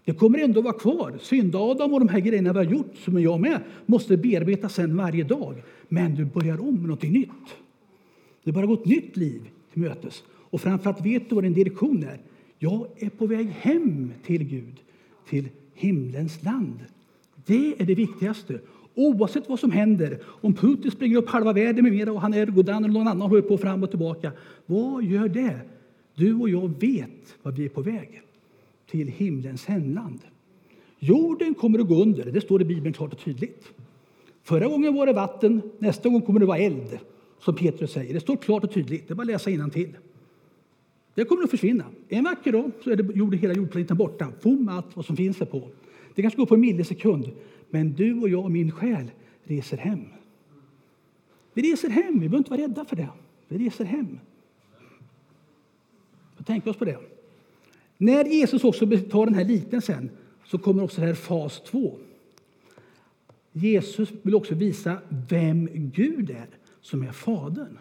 Det 0.06 0.14
kommer 0.14 0.40
ändå 0.40 0.62
vara 0.62 0.74
kvar. 0.74 1.18
Synd-Adam 1.22 1.94
och 1.94 2.00
de 2.00 2.10
här 2.10 2.20
grejerna 2.20 2.54
vi 2.54 2.60
har 2.60 2.66
gjort, 2.66 2.96
som 2.96 3.22
jag 3.22 3.40
med, 3.40 3.60
måste 3.86 4.18
bearbeta 4.18 4.70
sen 4.70 4.98
varje 4.98 5.24
dag. 5.24 5.56
Men 5.88 6.16
du 6.16 6.26
börjar 6.26 6.62
om 6.62 6.76
med 6.76 6.90
något 6.90 7.04
nytt. 7.04 7.30
Du 8.44 8.52
börjar 8.52 8.68
gå 8.68 8.74
ett 8.74 8.86
nytt 8.86 9.18
liv 9.18 9.42
till 9.74 9.82
mötes. 9.82 10.24
Och 10.30 10.62
framförallt 10.62 11.06
vet 11.06 11.30
du 11.30 11.36
vad 11.36 11.44
din 11.44 11.54
direktion 11.54 12.04
är. 12.04 12.20
Jag 12.60 12.88
är 12.98 13.10
på 13.10 13.28
väg 13.28 13.48
hem 13.48 14.14
till 14.26 14.44
Gud, 14.44 14.76
till 15.30 15.50
himlens 15.74 16.44
land. 16.44 16.80
Det 17.46 17.74
är 17.78 17.86
det 17.86 17.96
viktigaste. 17.96 18.60
Oavsett 18.96 19.50
vad 19.50 19.60
som 19.60 19.72
händer, 19.72 20.20
om 20.24 20.54
Putin 20.54 20.92
springer 20.92 21.18
upp 21.18 21.30
halva 21.30 21.54
världen 21.54 21.84
med 21.84 21.94
mera 21.94 22.12
och 22.12 22.22
han 22.22 22.34
är 22.34 22.42
Erdogan 22.42 22.84
eller 22.84 22.94
någon 22.94 23.08
annan 23.08 23.30
håller 23.30 23.42
på 23.42 23.58
fram 23.58 23.84
och 23.84 23.90
tillbaka. 23.90 24.32
Vad 24.66 25.04
gör 25.04 25.30
det? 25.30 25.60
Du 26.16 26.36
och 26.36 26.50
jag 26.50 26.82
vet 26.82 27.36
vad 27.44 27.58
vi 27.58 27.66
är 27.66 27.70
på 27.70 27.82
väg. 27.82 28.22
Till 28.92 29.08
himlens 29.08 29.66
hemland. 29.66 30.20
Jorden 31.00 31.54
kommer 31.54 31.80
att 31.80 31.88
gå 31.88 32.02
under, 32.02 32.32
det 32.32 32.42
står 32.42 32.62
i 32.62 32.66
Bibeln 32.66 32.94
klart 32.94 33.14
och 33.14 33.20
tydligt. 33.20 33.72
Förra 34.44 34.68
gången 34.68 34.94
var 34.94 35.06
det 35.06 35.14
vatten, 35.14 35.62
nästa 35.80 36.10
gång 36.10 36.22
kommer 36.22 36.40
det 36.40 36.46
vara 36.46 36.58
eld, 36.58 37.00
som 37.40 37.56
Petrus 37.56 37.92
säger. 37.92 38.14
Det 38.14 38.20
står 38.20 38.38
klart 38.38 38.64
och 38.64 38.74
tydligt, 38.74 39.08
det 39.08 39.14
är 39.14 39.16
bara 39.16 39.22
att 39.22 39.28
läsa 39.28 39.70
till. 39.70 39.98
Det 41.14 41.26
kommer 41.26 41.44
att 41.44 41.50
försvinna. 41.50 41.86
En 42.10 42.24
vacker 42.24 42.52
dag 42.52 42.72
så 42.84 42.90
är 42.90 42.96
det 42.96 43.16
jord, 43.16 43.36
hela 43.36 43.54
jordplaneten 43.54 43.98
borta. 43.98 44.28
Fom 44.42 44.70
allt 44.70 44.96
vad 44.96 45.06
som 45.06 45.16
finns 45.16 45.38
där 45.38 45.46
på. 45.46 45.68
Det 46.16 46.22
kanske 46.22 46.38
går 46.38 46.46
på 46.46 46.56
en 46.56 46.62
millisekund. 46.62 47.32
Men 47.70 47.94
du 47.94 48.20
och 48.22 48.30
jag 48.30 48.44
och 48.44 48.52
min 48.52 48.72
själ 48.72 49.12
reser 49.44 49.78
hem. 49.78 50.06
Vi 51.54 51.72
reser 51.72 51.90
hem. 51.90 52.14
Vi 52.14 52.20
behöver 52.20 52.38
inte 52.38 52.50
vara 52.50 52.62
rädda 52.62 52.86
för 52.86 52.96
det. 52.96 53.10
Vi 53.48 53.58
reser 53.58 53.86
hem. 53.86 54.20
Tänk 56.46 56.68
oss 56.68 56.78
på 56.78 56.86
det. 56.86 56.98
När 58.02 58.26
Jesus 58.26 58.64
också 58.64 58.88
tar 58.88 59.26
den 59.26 59.36
här 59.36 59.46
liknelsen 59.46 60.10
så 60.46 60.58
kommer 60.58 60.84
också 60.84 61.02
det 61.02 61.08
här 61.08 61.14
fas 61.14 61.62
2. 61.68 61.98
Jesus 63.52 64.10
vill 64.22 64.36
också 64.36 64.56
visa 64.56 64.98
vem 65.30 65.70
Gud 65.74 66.30
är, 66.30 66.48
som 66.82 67.02
är 67.04 67.12
Fadern. 67.12 67.78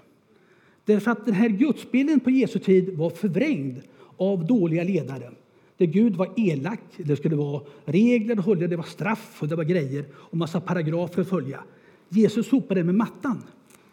Därför 0.84 1.10
att 1.10 1.26
den 1.26 1.34
här 1.34 1.48
gudsbilden 1.48 2.20
på 2.20 2.30
Jesu 2.30 2.58
tid 2.58 2.96
var 2.96 3.10
förvrängd 3.10 3.80
av 4.16 4.46
dåliga 4.46 4.84
ledare. 4.84 5.30
Där 5.76 5.86
Gud 5.86 6.16
var 6.16 6.32
elak, 6.36 6.80
det 6.96 7.16
skulle 7.16 7.36
vara 7.36 7.62
regler 7.84 8.38
att 8.38 8.44
hålla, 8.44 8.66
det 8.66 8.76
var 8.76 8.84
straff 8.84 9.38
och 9.42 9.48
det 9.48 9.56
var 9.56 9.64
grejer 9.64 10.04
och 10.14 10.36
massa 10.36 10.60
paragrafer 10.60 11.22
att 11.22 11.28
följa. 11.28 11.64
Jesus 12.08 12.48
sopade 12.48 12.84
med 12.84 12.94
mattan 12.94 13.42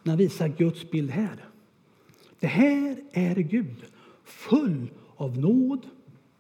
när 0.04 0.12
han 0.12 0.18
visar 0.18 0.48
Guds 0.48 0.92
bild 0.92 1.12
här. 1.12 1.46
Det 2.40 2.48
här 2.48 2.96
är 3.12 3.36
Gud, 3.36 3.86
full 4.24 4.88
av 5.16 5.38
nåd, 5.38 5.86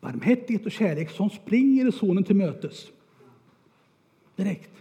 barmhärtighet 0.02 0.66
och 0.66 0.72
kärlek 0.72 1.10
som 1.10 1.30
springer 1.30 1.92
sonen 1.92 2.24
till 2.24 2.36
mötes. 2.36 2.88
Direkt. 4.36 4.72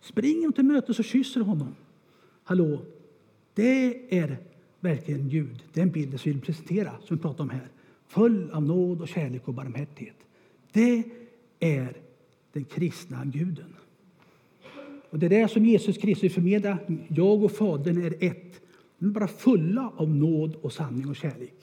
Springer 0.00 0.50
till 0.50 0.64
mötes 0.64 0.98
och 0.98 1.04
kysser 1.04 1.40
honom. 1.40 1.74
Hallå, 2.44 2.78
det 3.54 4.18
är 4.18 4.36
verkligen 4.80 5.28
Gud, 5.28 5.62
den 5.72 5.90
bilden 5.90 6.18
som 6.18 6.28
vi 6.30 6.32
vill 6.32 6.42
presentera, 6.42 6.92
som 7.04 7.16
vi 7.16 7.22
pratar 7.22 7.44
om 7.44 7.50
här 7.50 7.68
full 8.08 8.50
av 8.50 8.62
nåd 8.62 9.00
och 9.00 9.08
kärlek 9.08 9.48
och 9.48 9.54
barmhärtighet. 9.54 10.16
Det 10.72 11.02
är 11.60 11.96
den 12.52 12.64
kristna 12.64 13.24
guden. 13.24 13.74
Och 15.10 15.18
Det 15.18 15.26
är 15.26 15.30
det 15.30 15.48
som 15.48 15.64
Jesus 15.64 15.98
Kristus 15.98 16.34
förmedlar. 16.34 16.78
Jag 17.08 17.44
och 17.44 17.52
Fadern 17.52 18.04
är 18.04 18.14
ett. 18.20 18.60
De 18.98 19.06
är 19.06 19.10
bara 19.10 19.28
fulla 19.28 19.92
av 19.96 20.10
nåd 20.10 20.56
och 20.62 20.72
sanning 20.72 21.08
och 21.08 21.16
kärlek. 21.16 21.54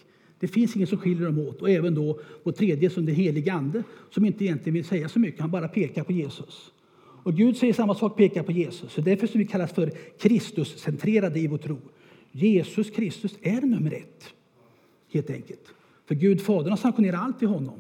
Det 0.41 0.47
finns 0.47 0.75
inget 0.75 0.89
som 0.89 0.97
skiljer 0.97 1.25
dem 1.25 1.39
åt. 1.39 1.61
Och 1.61 1.69
även 1.69 1.95
då 1.95 2.19
vår 2.43 2.51
tredje 2.51 2.89
som 2.89 3.05
den 3.05 3.15
helige 3.15 3.53
Ande 3.53 3.83
som 4.09 4.25
inte 4.25 4.45
egentligen 4.45 4.73
vill 4.73 4.85
säga 4.85 5.09
så 5.09 5.19
mycket, 5.19 5.41
han 5.41 5.51
bara 5.51 5.67
pekar 5.67 6.03
på 6.03 6.11
Jesus. 6.11 6.71
Och 7.23 7.33
Gud 7.33 7.57
säger 7.57 7.73
samma 7.73 7.95
sak, 7.95 8.17
pekar 8.17 8.43
på 8.43 8.51
Jesus. 8.51 8.91
Så 8.91 9.01
därför 9.01 9.27
som 9.27 9.39
vi 9.39 9.45
kallas 9.45 9.73
för 9.73 9.91
Kristuscentrerade 10.19 11.39
i 11.39 11.47
vår 11.47 11.57
tro. 11.57 11.77
Jesus 12.31 12.89
Kristus 12.89 13.37
är 13.41 13.61
nummer 13.61 13.93
ett, 13.93 14.33
helt 15.13 15.29
enkelt. 15.29 15.73
För 16.05 16.15
Gud 16.15 16.41
Fadern 16.41 16.69
har 16.69 16.77
sanktionerat 16.77 17.21
allt 17.21 17.43
i 17.43 17.45
honom. 17.45 17.79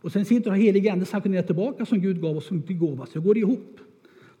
Och 0.00 0.12
sen 0.12 0.24
sitter 0.24 0.50
helige 0.50 0.92
Ande 0.92 1.04
sanktionerat 1.04 1.46
tillbaka 1.46 1.86
som 1.86 2.00
Gud 2.00 2.20
gav 2.20 2.36
oss 2.36 2.46
som 2.46 2.62
gåva. 2.68 3.06
Så 3.06 3.12
det 3.18 3.24
går 3.24 3.38
ihop. 3.38 3.80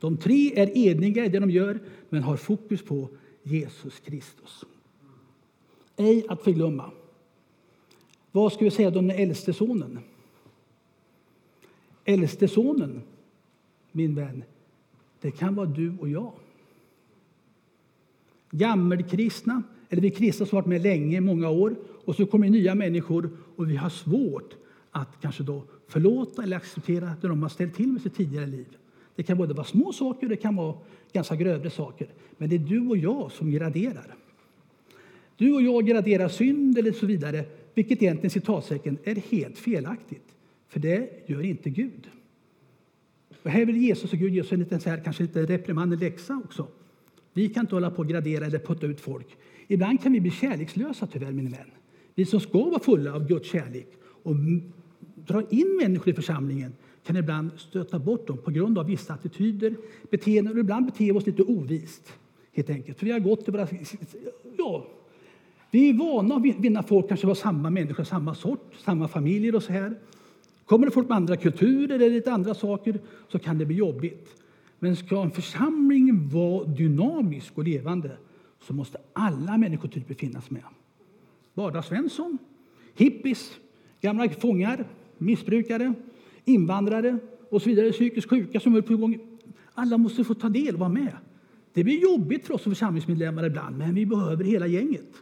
De 0.00 0.16
tre 0.16 0.52
är 0.56 0.78
eniga 0.78 1.24
i 1.24 1.28
det 1.28 1.38
de 1.38 1.50
gör, 1.50 1.80
men 2.08 2.22
har 2.22 2.36
fokus 2.36 2.82
på 2.82 3.08
Jesus 3.42 4.00
Kristus. 4.00 4.64
Ej 5.96 6.24
att 6.28 6.42
förglömma. 6.42 6.90
Vad 8.38 8.52
ska 8.52 8.64
vi 8.64 8.70
säga 8.70 8.88
om 8.88 8.94
den 8.94 9.10
äldste 9.10 9.52
sonen? 9.52 9.98
Äldste 12.04 12.48
sonen, 12.48 13.02
min 13.92 14.14
vän, 14.14 14.44
det 15.20 15.30
kan 15.30 15.54
vara 15.54 15.66
du 15.66 15.96
och 16.00 16.08
jag. 16.08 16.32
Gammelkristna, 18.50 19.62
eller 19.88 20.02
vi 20.02 20.10
kristna 20.10 20.46
som 20.46 20.56
varit 20.56 20.66
med 20.66 20.82
länge, 20.82 21.20
många 21.20 21.50
år, 21.50 21.76
och 22.04 22.16
så 22.16 22.26
kommer 22.26 22.50
nya 22.50 22.74
människor 22.74 23.30
och 23.56 23.70
vi 23.70 23.76
har 23.76 23.90
svårt 23.90 24.56
att 24.90 25.20
kanske 25.20 25.42
då 25.42 25.62
förlåta 25.88 26.42
eller 26.42 26.56
acceptera 26.56 27.12
det 27.20 27.28
de 27.28 27.42
har 27.42 27.48
ställt 27.48 27.74
till 27.74 27.92
med 27.92 28.02
sitt 28.02 28.14
tidigare 28.14 28.46
liv. 28.46 28.66
Det 29.14 29.22
kan 29.22 29.38
både 29.38 29.54
vara 29.54 29.66
små 29.66 29.92
saker 29.92 30.26
och 30.26 30.30
det 30.30 30.36
kan 30.36 30.56
vara 30.56 30.74
ganska 31.12 31.36
grövre 31.36 31.70
saker. 31.70 32.08
Men 32.36 32.48
det 32.48 32.56
är 32.56 32.58
du 32.58 32.88
och 32.88 32.96
jag 32.96 33.32
som 33.32 33.50
graderar. 33.50 34.14
Du 35.36 35.54
och 35.54 35.62
jag 35.62 35.86
graderar 35.86 36.28
synd 36.28 36.78
eller 36.78 36.92
så 36.92 37.06
vidare, 37.06 37.44
vilket 37.78 38.02
egentligen 38.02 38.30
citatsäcken 38.30 38.98
är 39.04 39.14
helt 39.14 39.58
felaktigt. 39.58 40.36
För 40.68 40.80
det 40.80 41.28
gör 41.28 41.42
inte 41.42 41.70
Gud. 41.70 42.08
Och 43.42 43.50
här 43.50 43.64
vill 43.64 43.76
Jesus 43.76 44.12
och 44.12 44.18
Gud 44.18 44.34
ge 44.34 44.40
oss 44.40 44.52
en 44.52 44.58
liten 44.58 44.80
så 44.80 44.90
här, 44.90 45.00
kanske 45.04 45.22
lite 45.22 45.46
reprimand, 45.46 46.00
läxa 46.00 46.42
också. 46.44 46.68
Vi 47.32 47.48
kan 47.48 47.60
inte 47.60 47.74
hålla 47.74 47.90
på 47.90 48.02
och 48.02 48.08
gradera 48.08 48.46
eller 48.46 48.58
putta 48.58 48.86
ut 48.86 49.00
folk. 49.00 49.26
Ibland 49.66 50.02
kan 50.02 50.12
vi 50.12 50.20
bli 50.20 50.30
kärlekslösa 50.30 51.06
tyvärr, 51.06 51.32
min 51.32 51.50
vän. 51.50 51.70
Vi 52.14 52.24
som 52.24 52.40
ska 52.40 52.64
vara 52.64 52.80
fulla 52.80 53.14
av 53.14 53.28
Guds 53.28 53.48
kärlek 53.50 53.88
och 54.22 54.34
dra 55.14 55.42
in 55.50 55.78
människor 55.82 56.08
i 56.08 56.14
församlingen 56.14 56.72
kan 57.04 57.16
ibland 57.16 57.50
stöta 57.56 57.98
bort 57.98 58.26
dem 58.26 58.38
på 58.38 58.50
grund 58.50 58.78
av 58.78 58.86
vissa 58.86 59.14
attityder, 59.14 59.76
beteenden 60.10 60.52
och 60.52 60.60
ibland 60.60 60.86
beter 60.86 61.04
vi 61.04 61.12
oss 61.12 61.26
lite 61.26 61.42
ovist. 61.42 62.12
Helt 62.52 62.70
enkelt. 62.70 62.98
För 62.98 63.06
vi 63.06 63.12
har 63.12 63.20
gått 63.20 63.44
till 63.44 63.52
våra, 63.52 63.68
ja, 64.58 64.86
vi 65.70 65.88
är 65.88 65.94
vana 65.94 66.34
att 66.34 66.42
vinna 66.42 66.82
folk, 66.82 67.08
kanske 67.08 67.26
var 67.26 67.34
samma 67.34 67.70
människor, 67.70 68.04
samma 68.04 68.34
sort, 68.34 68.74
samma 68.84 69.08
familjer 69.08 69.54
och 69.54 69.62
så 69.62 69.72
här. 69.72 69.94
Kommer 70.64 70.86
det 70.86 70.92
folk 70.92 71.08
med 71.08 71.16
andra 71.16 71.36
kulturer 71.36 71.94
eller 71.94 72.10
lite 72.10 72.32
andra 72.32 72.54
saker 72.54 73.00
så 73.28 73.38
kan 73.38 73.58
det 73.58 73.66
bli 73.66 73.76
jobbigt. 73.76 74.42
Men 74.78 74.96
ska 74.96 75.22
en 75.22 75.30
församling 75.30 76.28
vara 76.28 76.64
dynamisk 76.64 77.58
och 77.58 77.64
levande 77.64 78.10
så 78.60 78.72
måste 78.72 78.98
alla 79.12 79.58
människotyper 79.58 80.14
finnas 80.14 80.50
med. 80.50 80.62
Vardagssvensson, 81.54 82.38
hippies, 82.94 83.58
gamla 84.00 84.28
fångar, 84.28 84.84
missbrukare, 85.18 85.94
invandrare 86.44 87.18
och 87.50 87.62
så 87.62 87.68
vidare, 87.68 87.92
psykiskt 87.92 88.30
sjuka 88.30 88.60
som 88.60 88.74
är 88.76 88.80
på 88.80 88.96
gång. 88.96 89.18
Alla 89.74 89.98
måste 89.98 90.24
få 90.24 90.34
ta 90.34 90.48
del 90.48 90.74
och 90.74 90.80
vara 90.80 90.90
med. 90.90 91.16
Det 91.72 91.84
blir 91.84 92.02
jobbigt 92.02 92.46
för 92.46 92.54
oss 92.54 92.62
som 92.62 92.72
församlingsmedlemmar 92.72 93.44
ibland, 93.44 93.78
men 93.78 93.94
vi 93.94 94.06
behöver 94.06 94.44
hela 94.44 94.66
gänget. 94.66 95.14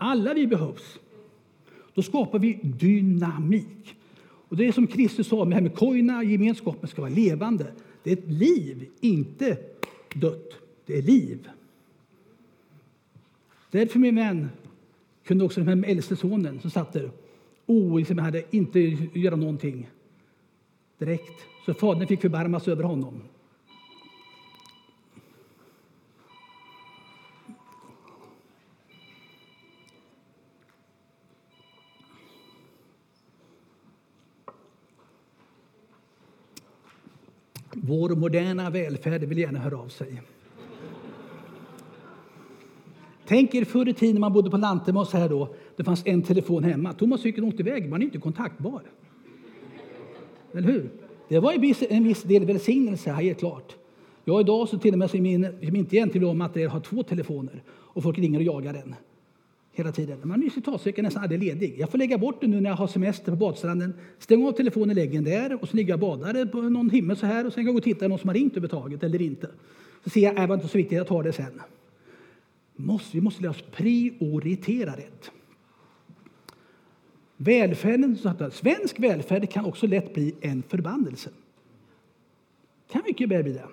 Alla 0.00 0.34
vi 0.34 0.46
behövs. 0.46 0.98
Då 1.94 2.02
skapar 2.02 2.38
vi 2.38 2.60
dynamik. 2.62 3.96
Och 4.48 4.56
det 4.56 4.68
är 4.68 4.72
som 4.72 4.86
Kristus 4.86 5.28
sa, 5.28 5.44
med, 5.44 5.62
med 5.62 5.74
koina, 5.74 6.24
gemenskapen 6.24 6.88
ska 6.88 7.02
vara 7.02 7.12
levande. 7.12 7.72
Det 8.02 8.12
är 8.12 8.16
ett 8.16 8.30
liv, 8.30 8.88
inte 9.00 9.58
dött. 10.14 10.52
Det 10.86 10.98
är 10.98 11.02
liv. 11.02 11.48
Därför, 13.70 13.98
min 13.98 14.16
vän, 14.16 14.48
kunde 15.24 15.44
också 15.44 15.60
den 15.60 15.84
här 15.84 15.90
äldste 15.90 16.16
sonen 16.16 16.60
som 16.60 16.70
satt 16.70 16.92
där, 16.92 17.10
oh, 17.66 17.98
liksom 17.98 18.18
hade 18.18 18.42
inte 18.50 18.80
göra 19.14 19.36
någonting. 19.36 19.90
direkt. 20.98 21.44
Så 21.66 21.74
fadern 21.74 22.06
fick 22.06 22.20
förbarmas 22.20 22.68
över 22.68 22.82
honom. 22.82 23.22
Vår 37.88 38.08
moderna 38.08 38.70
välfärd 38.70 39.24
vill 39.24 39.38
gärna 39.38 39.58
höra 39.58 39.78
av 39.78 39.88
sig. 39.88 40.22
Tänk 43.26 43.54
er 43.54 43.64
förr 43.64 43.88
i 43.88 43.94
tiden 43.94 44.14
när 44.14 44.20
man 44.20 44.32
bodde 44.32 44.50
på 44.50 44.56
Lantemos 44.56 45.12
här 45.12 45.28
då. 45.28 45.54
Det 45.76 45.84
fanns 45.84 46.06
en 46.06 46.22
telefon 46.22 46.64
hemma. 46.64 46.92
Thomas 46.92 47.10
man 47.10 47.18
cykeln 47.22 47.46
åkte 47.46 47.62
iväg, 47.62 47.88
man 47.88 48.02
är 48.02 48.04
inte 48.04 48.18
kontaktbar. 48.18 48.82
Eller 50.52 50.68
hur? 50.68 50.90
Det 51.28 51.38
var 51.38 51.52
en 51.90 52.04
viss, 52.04 52.22
del 52.22 52.44
välsignelse, 52.44 53.10
helt 53.10 53.38
klart. 53.38 53.76
Jag 54.24 54.40
idag 54.40 54.68
så 54.68 54.78
till 54.78 54.92
och 54.92 54.98
med 54.98 55.10
så 55.10 55.16
min, 55.16 55.48
min 55.60 55.76
inte 55.76 55.96
egentligen 55.96 56.28
om 56.28 56.40
att 56.40 56.56
jag 56.56 56.70
har 56.70 56.80
två 56.80 57.02
telefoner 57.02 57.62
och 57.68 58.02
folk 58.02 58.18
ringer 58.18 58.38
och 58.38 58.44
jagar 58.44 58.72
den 58.72 58.94
hela 59.78 59.92
tiden. 59.92 60.18
Man 60.24 60.42
är 60.42 60.50
citatsäker 60.50 61.02
nästan 61.02 61.22
aldrig 61.22 61.42
ledig. 61.42 61.74
Jag 61.78 61.90
får 61.90 61.98
lägga 61.98 62.18
bort 62.18 62.40
det 62.40 62.46
nu 62.46 62.60
när 62.60 62.70
jag 62.70 62.76
har 62.76 62.86
semester 62.86 63.32
på 63.32 63.36
badstranden. 63.36 63.94
Stäng 64.18 64.46
av 64.46 64.52
telefonen, 64.52 64.96
lägg 64.96 65.12
den 65.12 65.24
där 65.24 65.62
och 65.62 65.68
så 65.68 65.76
ligger 65.76 65.90
jag 65.90 66.02
och 66.02 66.18
badar 66.18 66.46
på 66.46 66.62
någon 66.62 66.90
timme 66.90 67.16
så 67.16 67.26
här 67.26 67.46
och 67.46 67.52
sen 67.52 67.64
kan 67.64 67.64
jag 67.64 67.74
gå 67.74 67.78
och 67.78 67.84
titta 67.84 68.08
någon 68.08 68.18
som 68.18 68.28
har 68.28 68.34
ringt 68.34 68.52
överhuvudtaget 68.52 69.02
eller 69.02 69.22
inte. 69.22 69.50
Så 70.04 70.10
ser 70.10 70.20
jag, 70.20 70.34
äh, 70.34 70.40
det 70.40 70.46
var 70.46 70.54
inte 70.54 70.68
så 70.68 70.78
viktigt, 70.78 70.98
jag 70.98 71.06
tar 71.06 71.22
det 71.22 71.32
sen. 71.32 71.60
Måste, 72.76 73.16
vi 73.16 73.20
måste 73.20 73.42
lära 73.42 73.50
oss 73.50 73.64
prioritera 73.72 74.96
rätt. 74.96 75.30
Välfärden, 77.36 78.18
svensk 78.52 79.00
välfärd 79.00 79.50
kan 79.50 79.64
också 79.64 79.86
lätt 79.86 80.14
bli 80.14 80.34
en 80.40 80.62
förbannelse. 80.62 81.30
kan 82.92 83.02
mycket 83.06 83.28
väl 83.28 83.42
bli 83.42 83.52
det. 83.52 83.68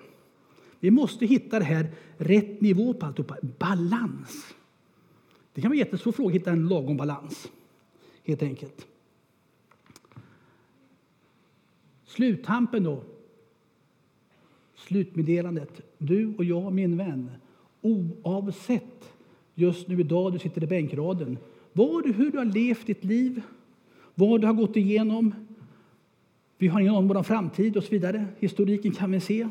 Vi 0.80 0.90
måste 0.90 1.26
hitta 1.26 1.58
det 1.58 1.64
här 1.64 1.86
rätt 2.16 2.60
nivå 2.60 2.94
på 2.94 3.06
alltihopa, 3.06 3.36
balans. 3.58 4.54
Det 5.56 5.62
kan 5.62 5.70
vara 5.70 5.74
en 5.74 5.78
jättesvår 5.78 6.12
fråga 6.12 6.28
att 6.28 6.34
hitta 6.34 6.50
en 6.50 6.68
lagom 6.68 6.96
balans, 6.96 7.48
helt 8.24 8.42
enkelt. 8.42 8.86
Sluttampen 12.04 12.84
då. 12.84 13.02
Slutmeddelandet. 14.74 15.80
Du 15.98 16.34
och 16.36 16.44
jag, 16.44 16.72
min 16.72 16.96
vän, 16.96 17.30
oavsett 17.80 19.14
just 19.54 19.88
nu 19.88 20.00
idag 20.00 20.32
du 20.32 20.38
sitter 20.38 20.64
i 20.64 20.66
bänkraden, 20.66 21.38
var 21.72 22.02
du, 22.02 22.12
hur 22.12 22.30
du 22.30 22.38
har 22.38 22.44
levt 22.44 22.86
ditt 22.86 23.04
liv, 23.04 23.42
vad 24.14 24.40
du 24.40 24.46
har 24.46 24.54
gått 24.54 24.76
igenom. 24.76 25.34
Vi 26.58 26.68
har 26.68 26.80
ingen 26.80 26.94
aning 26.94 27.10
om 27.10 27.16
vår 27.16 27.22
framtid 27.22 27.76
och 27.76 27.84
så 27.84 27.90
vidare. 27.90 28.26
Historiken 28.38 28.92
kan 28.92 29.12
vi 29.12 29.20
se. 29.20 29.48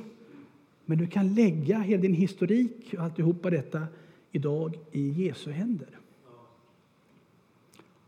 Men 0.86 0.98
du 0.98 1.08
kan 1.08 1.34
lägga 1.36 1.80
hela 1.80 2.02
din 2.02 2.14
historik 2.14 2.94
och 2.98 3.04
alltihopa 3.04 3.50
detta 3.50 3.88
idag 4.36 4.78
i 4.92 5.10
Jesu 5.10 5.52
händer. 5.52 5.88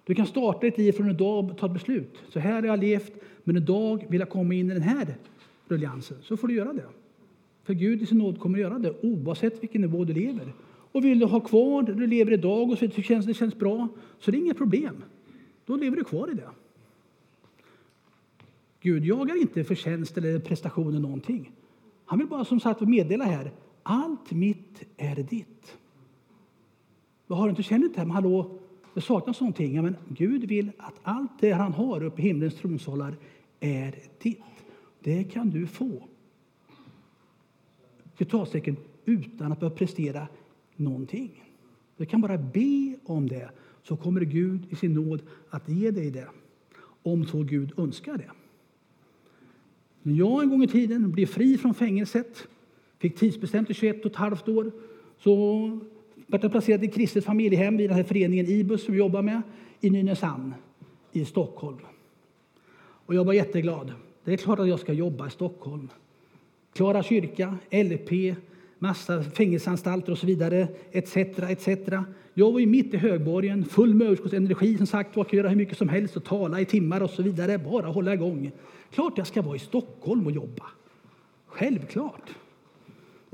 Du 0.04 0.16
kan 0.16 0.26
starta 0.26 0.60
ditt 0.60 0.78
liv 0.78 0.92
från 0.92 1.10
idag 1.10 1.52
och 1.52 1.58
ta 1.58 1.66
ett 1.66 1.74
beslut. 1.74 2.18
Så 2.30 2.40
här 2.40 2.62
har 2.62 2.68
jag 2.68 2.80
levt, 2.80 3.14
men 3.44 3.58
idag 3.58 4.06
vill 4.10 4.20
jag 4.20 4.30
komma 4.30 4.54
in 4.54 4.72
i 4.72 4.74
den 4.74 4.84
här 4.84 5.16
ruljansen. 5.68 6.18
Så 6.22 6.38
får 6.38 6.48
du 6.48 6.54
göra 6.54 6.74
det. 6.74 6.86
För 7.64 7.74
Gud 7.74 8.02
i 8.02 8.06
sin 8.06 8.18
nåd 8.18 8.40
kommer 8.40 8.58
att 8.58 8.62
göra 8.62 8.80
det 8.80 8.94
oavsett 9.02 9.64
vilken 9.64 9.82
nivå 9.82 10.04
du 10.04 10.14
lever. 10.14 10.54
Och 10.92 11.06
vill 11.06 11.20
du 11.20 11.26
ha 11.26 11.40
kvar 11.40 11.84
det 11.84 11.94
du 11.94 12.08
lever 12.08 12.32
idag 12.32 12.72
och 12.72 12.78
så 12.78 12.86
det 12.86 13.04
känns, 13.04 13.26
det 13.26 13.34
känns 13.34 13.56
bra, 13.56 13.88
så 14.20 14.32
det 14.32 14.38
är 14.38 14.40
inget 14.40 14.58
problem. 14.58 15.04
Då 15.66 15.76
lever 15.76 15.96
du 15.96 16.04
kvar 16.04 16.32
i 16.32 16.34
det. 16.34 16.50
Gud 18.82 19.06
jagar 19.06 19.42
inte 19.42 19.64
förtjänst 19.64 20.18
eller 20.18 20.40
prestation 20.40 20.90
eller 20.90 21.00
någonting. 21.00 21.52
Han 22.06 22.20
vill 22.20 22.28
bara 22.28 22.46
som 22.46 22.60
sagt 22.60 22.82
meddela 22.82 23.24
här, 23.24 23.52
allt 23.84 24.32
mitt 24.32 24.84
är 24.98 25.16
ditt. 25.16 25.78
Vad 27.28 27.40
har 27.40 27.46
du 27.46 27.50
inte 27.50 27.64
känt 27.64 27.94
det 27.94 28.00
här? 28.00 28.06
Men 28.06 28.16
hallå, 28.16 28.60
det 28.94 29.02
saknas 29.02 29.42
någonting. 29.42 29.76
Ja, 29.76 29.82
men 29.82 29.96
Gud 30.10 30.44
vill 30.44 30.72
att 30.78 30.96
allt 31.04 31.32
det 31.40 31.52
han 31.52 31.74
har 31.74 32.04
uppe 32.04 32.22
i 32.22 32.26
himlens 32.26 32.56
tronsalar 32.56 33.16
är 33.60 33.96
ditt. 34.22 34.42
Det 35.00 35.24
kan 35.24 35.50
du 35.50 35.68
få. 35.68 36.04
Citatstecken 38.18 38.78
utan 39.06 39.52
att 39.52 39.60
behöva 39.60 39.76
prestera 39.76 40.28
någonting. 40.76 41.44
Du 41.98 42.06
kan 42.06 42.22
bara 42.22 42.38
be 42.38 42.96
om 43.06 43.28
det, 43.28 43.50
så 43.84 43.98
kommer 43.98 44.22
Gud 44.22 44.66
i 44.70 44.76
sin 44.76 44.94
nåd 44.94 45.22
att 45.50 45.70
ge 45.70 45.92
dig 45.92 46.12
det. 46.12 46.28
Om 47.04 47.26
så 47.26 47.44
Gud 47.44 47.80
önskar 47.80 48.18
det. 48.18 48.32
När 50.02 50.14
jag 50.14 50.44
en 50.44 50.50
gång 50.50 50.64
i 50.64 50.68
tiden 50.68 51.12
blev 51.12 51.26
fri 51.26 51.58
från 51.58 51.74
fängelset, 51.74 52.48
fick 53.00 53.18
tidsbestämt 53.18 53.70
i 53.70 53.74
21 53.74 54.06
och 54.06 54.12
ett 54.12 54.18
halvt 54.18 54.48
år, 54.48 54.72
så 55.18 55.80
blev 56.28 56.46
är 56.46 56.50
placerad 56.50 56.84
i 56.84 56.88
kristet 56.88 57.26
familjehem 57.26 57.78
vid 57.78 57.90
den 57.90 57.98
här 57.98 58.04
föreningen 58.04 58.46
IBUS 58.46 58.86
som 58.86 58.94
vi 58.94 59.00
jobbar 59.00 59.22
med 59.22 59.42
i 59.82 59.90
Nynäshamn 59.90 60.54
i 61.12 61.26
Stockholm. 61.26 61.78
Och 63.06 63.16
jag 63.16 63.24
var 63.24 63.34
jätteglad. 63.34 63.94
Det 64.24 64.34
är 64.34 64.38
klart 64.38 64.60
att 64.60 64.68
jag 64.68 64.80
ska 64.80 64.94
jobba 64.94 65.28
i 65.28 65.30
Stockholm. 65.30 65.90
Klara 66.74 67.04
kyrka, 67.04 67.58
LP, 67.72 68.36
massa 68.80 69.24
fängelseanstalter 69.24 70.12
och 70.12 70.18
så 70.18 70.28
vidare, 70.28 70.68
etc. 70.92 71.18
etc. 71.18 71.68
Jag 72.34 72.52
var 72.52 72.60
ju 72.60 72.66
mitt 72.66 72.94
i 72.94 72.98
högborgen, 72.98 73.66
full 73.66 73.94
med 73.94 74.08
överskottsenergi, 74.08 74.78
som 74.78 74.88
sagt 74.88 75.16
var, 75.16 75.24
kan 75.24 75.38
göra 75.38 75.50
hur 75.50 75.56
mycket 75.56 75.78
som 75.78 75.90
helst 75.90 76.18
och 76.18 76.24
tala 76.24 76.62
i 76.62 76.66
timmar 76.66 77.02
och 77.02 77.10
så 77.10 77.24
vidare, 77.24 77.58
bara 77.58 77.88
hålla 77.88 78.14
igång. 78.14 78.52
Klart 78.92 79.18
jag 79.18 79.28
ska 79.28 79.42
vara 79.42 79.56
i 79.56 79.60
Stockholm 79.60 80.26
och 80.26 80.32
jobba. 80.32 80.64
Självklart. 81.48 82.30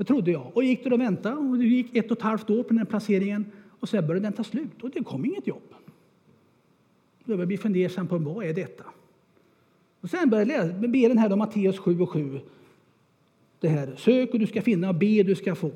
Det 0.04 0.08
trodde 0.08 0.30
jag. 0.30 0.50
Och 0.54 0.64
gick 0.64 0.86
och 0.86 1.00
väntade 1.00 1.36
och 1.36 1.58
det 1.58 1.64
gick 1.64 1.96
ett 1.96 2.10
och 2.10 2.16
ett 2.16 2.22
halvt 2.22 2.50
år 2.50 2.62
på 2.62 2.68
den 2.68 2.78
här 2.78 2.84
placeringen 2.84 3.44
och 3.80 3.88
sen 3.88 4.06
började 4.06 4.26
den 4.26 4.32
ta 4.32 4.44
slut 4.44 4.82
och 4.82 4.90
det 4.90 5.04
kom 5.04 5.24
inget 5.24 5.46
jobb. 5.46 5.62
Då 5.70 7.26
började 7.26 7.42
jag 7.42 7.48
bli 7.48 7.58
fundersam 7.58 8.08
på 8.08 8.18
vad 8.18 8.44
är 8.44 8.54
detta? 8.54 8.84
Och 10.00 10.10
sen 10.10 10.30
började 10.30 10.52
jag 10.52 10.66
läsa, 10.66 10.88
be 10.88 11.08
den 11.08 11.18
här 11.18 11.36
Matteus 11.36 11.78
7 11.78 12.00
och 12.00 12.10
7 12.10 12.40
det 13.60 13.68
här. 13.68 13.94
Sök 13.96 14.32
och 14.32 14.38
du 14.38 14.46
ska 14.46 14.62
finna, 14.62 14.88
och 14.88 14.94
be 14.94 15.22
du 15.22 15.34
ska 15.34 15.54
få. 15.54 15.72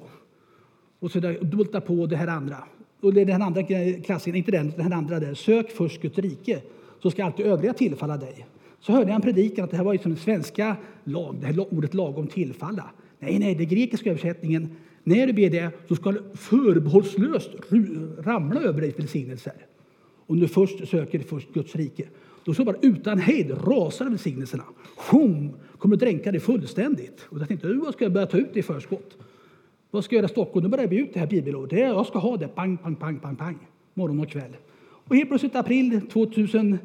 Och 0.99 1.11
så 1.11 1.21
bulta 1.41 1.81
på 1.81 2.07
det 2.07 2.17
här 2.17 2.27
andra. 2.27 2.57
Och 3.01 3.14
det 3.14 3.21
är 3.21 3.25
den 3.25 3.43
andra 3.43 3.62
klassen, 4.03 4.35
inte 4.35 4.51
den, 4.51 4.73
den 4.77 4.93
andra 4.93 5.21
där. 5.21 5.35
Sök 5.35 5.71
först 5.71 6.03
Guds 6.03 6.19
rike, 6.19 6.62
så 7.03 7.11
ska 7.11 7.25
allt 7.25 7.37
det 7.37 7.43
övriga 7.43 7.73
tillfalla 7.73 8.17
dig. 8.17 8.47
Så 8.81 8.93
hörde 8.93 9.07
jag 9.07 9.14
en 9.14 9.23
predikan 9.23 9.64
att 9.64 9.71
det 9.71 9.77
här 9.77 9.85
var 9.85 9.93
ju 9.93 9.99
som 9.99 10.17
svenska 10.17 10.77
lag, 11.05 11.37
det 11.41 11.47
här 11.47 11.75
ordet 11.75 11.95
lagom 11.95 12.27
tillfalla. 12.27 12.91
Nej, 13.18 13.38
nej, 13.38 13.54
den 13.54 13.68
grekiska 13.68 14.11
översättningen. 14.11 14.68
När 15.04 15.26
du 15.26 15.33
ber 15.33 15.50
det 15.50 15.70
så 15.88 15.94
ska 15.94 16.12
du 16.12 16.22
förbehållslöst 16.35 17.50
ramla 18.18 18.61
över 18.61 18.81
dig 18.81 18.94
välsignelser. 18.96 19.52
Om 20.26 20.40
du 20.40 20.48
först 20.48 20.88
söker 20.88 21.18
först 21.18 21.52
Guds 21.52 21.76
rike. 21.76 22.04
Då 22.44 22.54
så 22.54 22.64
bara 22.64 22.76
utan 22.83 23.18
hejd 23.18 23.50
rasar 23.50 24.04
välsignelserna. 24.04 24.64
Sjung, 24.96 25.54
kommer 25.79 25.96
att 25.96 26.00
dränka 26.00 26.33
dig 26.33 26.40
fullständigt. 26.40 27.27
Och 27.29 27.40
jag 27.40 27.48
tänkte, 27.48 27.73
vad 27.73 27.92
ska 27.92 28.04
jag 28.04 28.12
börja 28.12 28.27
ta 28.27 28.38
ut 28.38 28.56
i 28.56 28.62
förskott? 28.62 29.16
Vad 29.90 30.04
ska 30.04 30.14
jag 30.14 30.19
göra 30.19 30.31
i 30.31 30.33
Stockholm? 30.33 30.64
Nu 30.64 30.71
börjar 30.71 30.83
jag 30.83 30.90
be 30.90 30.96
ut 30.96 31.14
det 31.14 31.21
här 31.21 31.27
bibelordet. 31.27 31.79
Jag 31.79 32.06
ska 32.06 32.19
ha 32.19 32.37
det, 32.37 32.48
pang, 32.48 32.77
pang, 32.77 32.96
pang, 32.96 33.19
pang, 33.19 33.37
pang, 33.37 33.58
morgon 33.94 34.21
och 34.21 34.29
kväll. 34.29 34.56
Och 34.81 35.16
helt 35.16 35.29
plötsligt 35.29 35.56
april 35.56 36.00
2005 36.12 36.79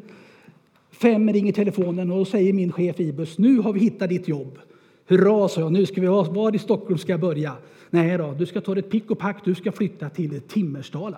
ringer 1.34 1.51
telefonen 1.51 2.11
och 2.11 2.17
då 2.17 2.25
säger 2.25 2.53
min 2.53 2.71
chef 2.71 2.99
Ibus, 2.99 3.38
nu 3.38 3.57
har 3.57 3.73
vi 3.73 3.79
hittat 3.79 4.09
ditt 4.09 4.27
jobb. 4.27 4.59
Hurra, 5.08 5.47
sa 5.47 5.62
jag, 5.62 5.72
nu 5.72 5.86
ska 5.86 6.01
vi 6.01 6.08
ha, 6.08 6.24
var 6.24 6.56
i 6.56 6.60
Stockholm 6.60 6.97
ska 6.97 7.12
jag 7.12 7.20
börja? 7.20 7.54
Nej 7.89 8.18
då, 8.18 8.36
du 8.38 8.45
ska 8.45 8.62
ta 8.62 8.76
ditt 8.76 8.89
pick 8.89 9.12
och 9.12 9.20
pack, 9.20 9.45
du 9.45 9.56
ska 9.56 9.72
flytta 9.72 10.10
till 10.10 10.41
Timmersdala. 10.41 11.18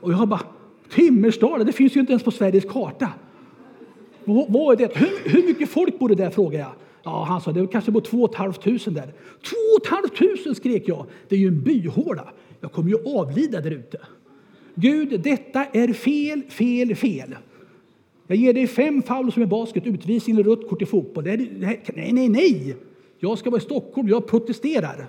Och 0.00 0.12
jag 0.12 0.28
bara, 0.28 0.40
Timmersdala, 0.90 1.64
det 1.64 1.72
finns 1.72 1.96
ju 1.96 2.00
inte 2.00 2.12
ens 2.12 2.22
på 2.22 2.30
Sveriges 2.30 2.64
karta. 2.64 3.12
Vad 4.24 4.72
är 4.72 4.76
det? 4.76 4.96
Hur, 4.96 5.30
hur 5.30 5.46
mycket 5.46 5.68
folk 5.68 5.98
bor 5.98 6.08
det 6.08 6.14
där? 6.14 6.30
frågade 6.30 6.58
jag. 6.58 6.72
Ja, 7.02 7.24
han 7.28 7.40
sa 7.40 7.52
det 7.52 7.66
kanske 7.66 7.90
bor 7.90 8.00
två 8.00 8.28
tusen 8.52 8.94
där. 8.94 9.12
Två 9.42 10.08
tusen 10.18 10.54
skrek 10.54 10.88
jag. 10.88 11.06
Det 11.28 11.34
är 11.34 11.40
ju 11.40 11.48
en 11.48 11.62
byhåla. 11.62 12.28
Jag 12.60 12.72
kommer 12.72 12.90
ju 12.90 13.18
avlida 13.18 13.60
där 13.60 13.70
ute. 13.70 13.98
Gud, 14.74 15.20
detta 15.20 15.64
är 15.64 15.92
fel, 15.92 16.42
fel, 16.42 16.94
fel. 16.96 17.36
Jag 18.26 18.38
ger 18.38 18.52
dig 18.52 18.66
fem 18.66 19.02
foul 19.02 19.32
som 19.32 19.42
är 19.42 19.46
basket, 19.46 19.86
utvisning 19.86 20.36
eller 20.36 20.50
rött 20.50 20.68
kort 20.68 20.82
i 20.82 20.86
fotboll. 20.86 21.24
Det 21.24 21.36
Nej, 21.36 21.82
nej, 21.94 22.12
nej, 22.12 22.28
nej! 22.28 22.76
Jag 23.18 23.38
ska 23.38 23.50
vara 23.50 23.60
i 23.60 23.64
Stockholm, 23.64 24.08
jag 24.08 24.26
protesterar. 24.26 25.06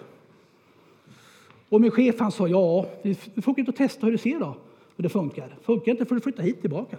Och 1.70 1.82
min 1.82 1.92
chef 1.92 2.20
han 2.20 2.32
sa, 2.32 2.48
ja, 2.48 2.86
vi 3.34 3.42
får 3.42 3.60
inte 3.60 3.72
testa 3.72 4.06
hur 4.06 4.12
det 4.12 4.18
ser 4.18 4.40
då, 4.40 4.58
hur 4.96 5.04
det 5.04 5.10
funkar. 5.10 5.58
Funkar 5.62 5.92
inte 5.92 6.06
får 6.06 6.16
du 6.16 6.22
flytta 6.22 6.42
hit 6.42 6.62
tillbaka. 6.62 6.98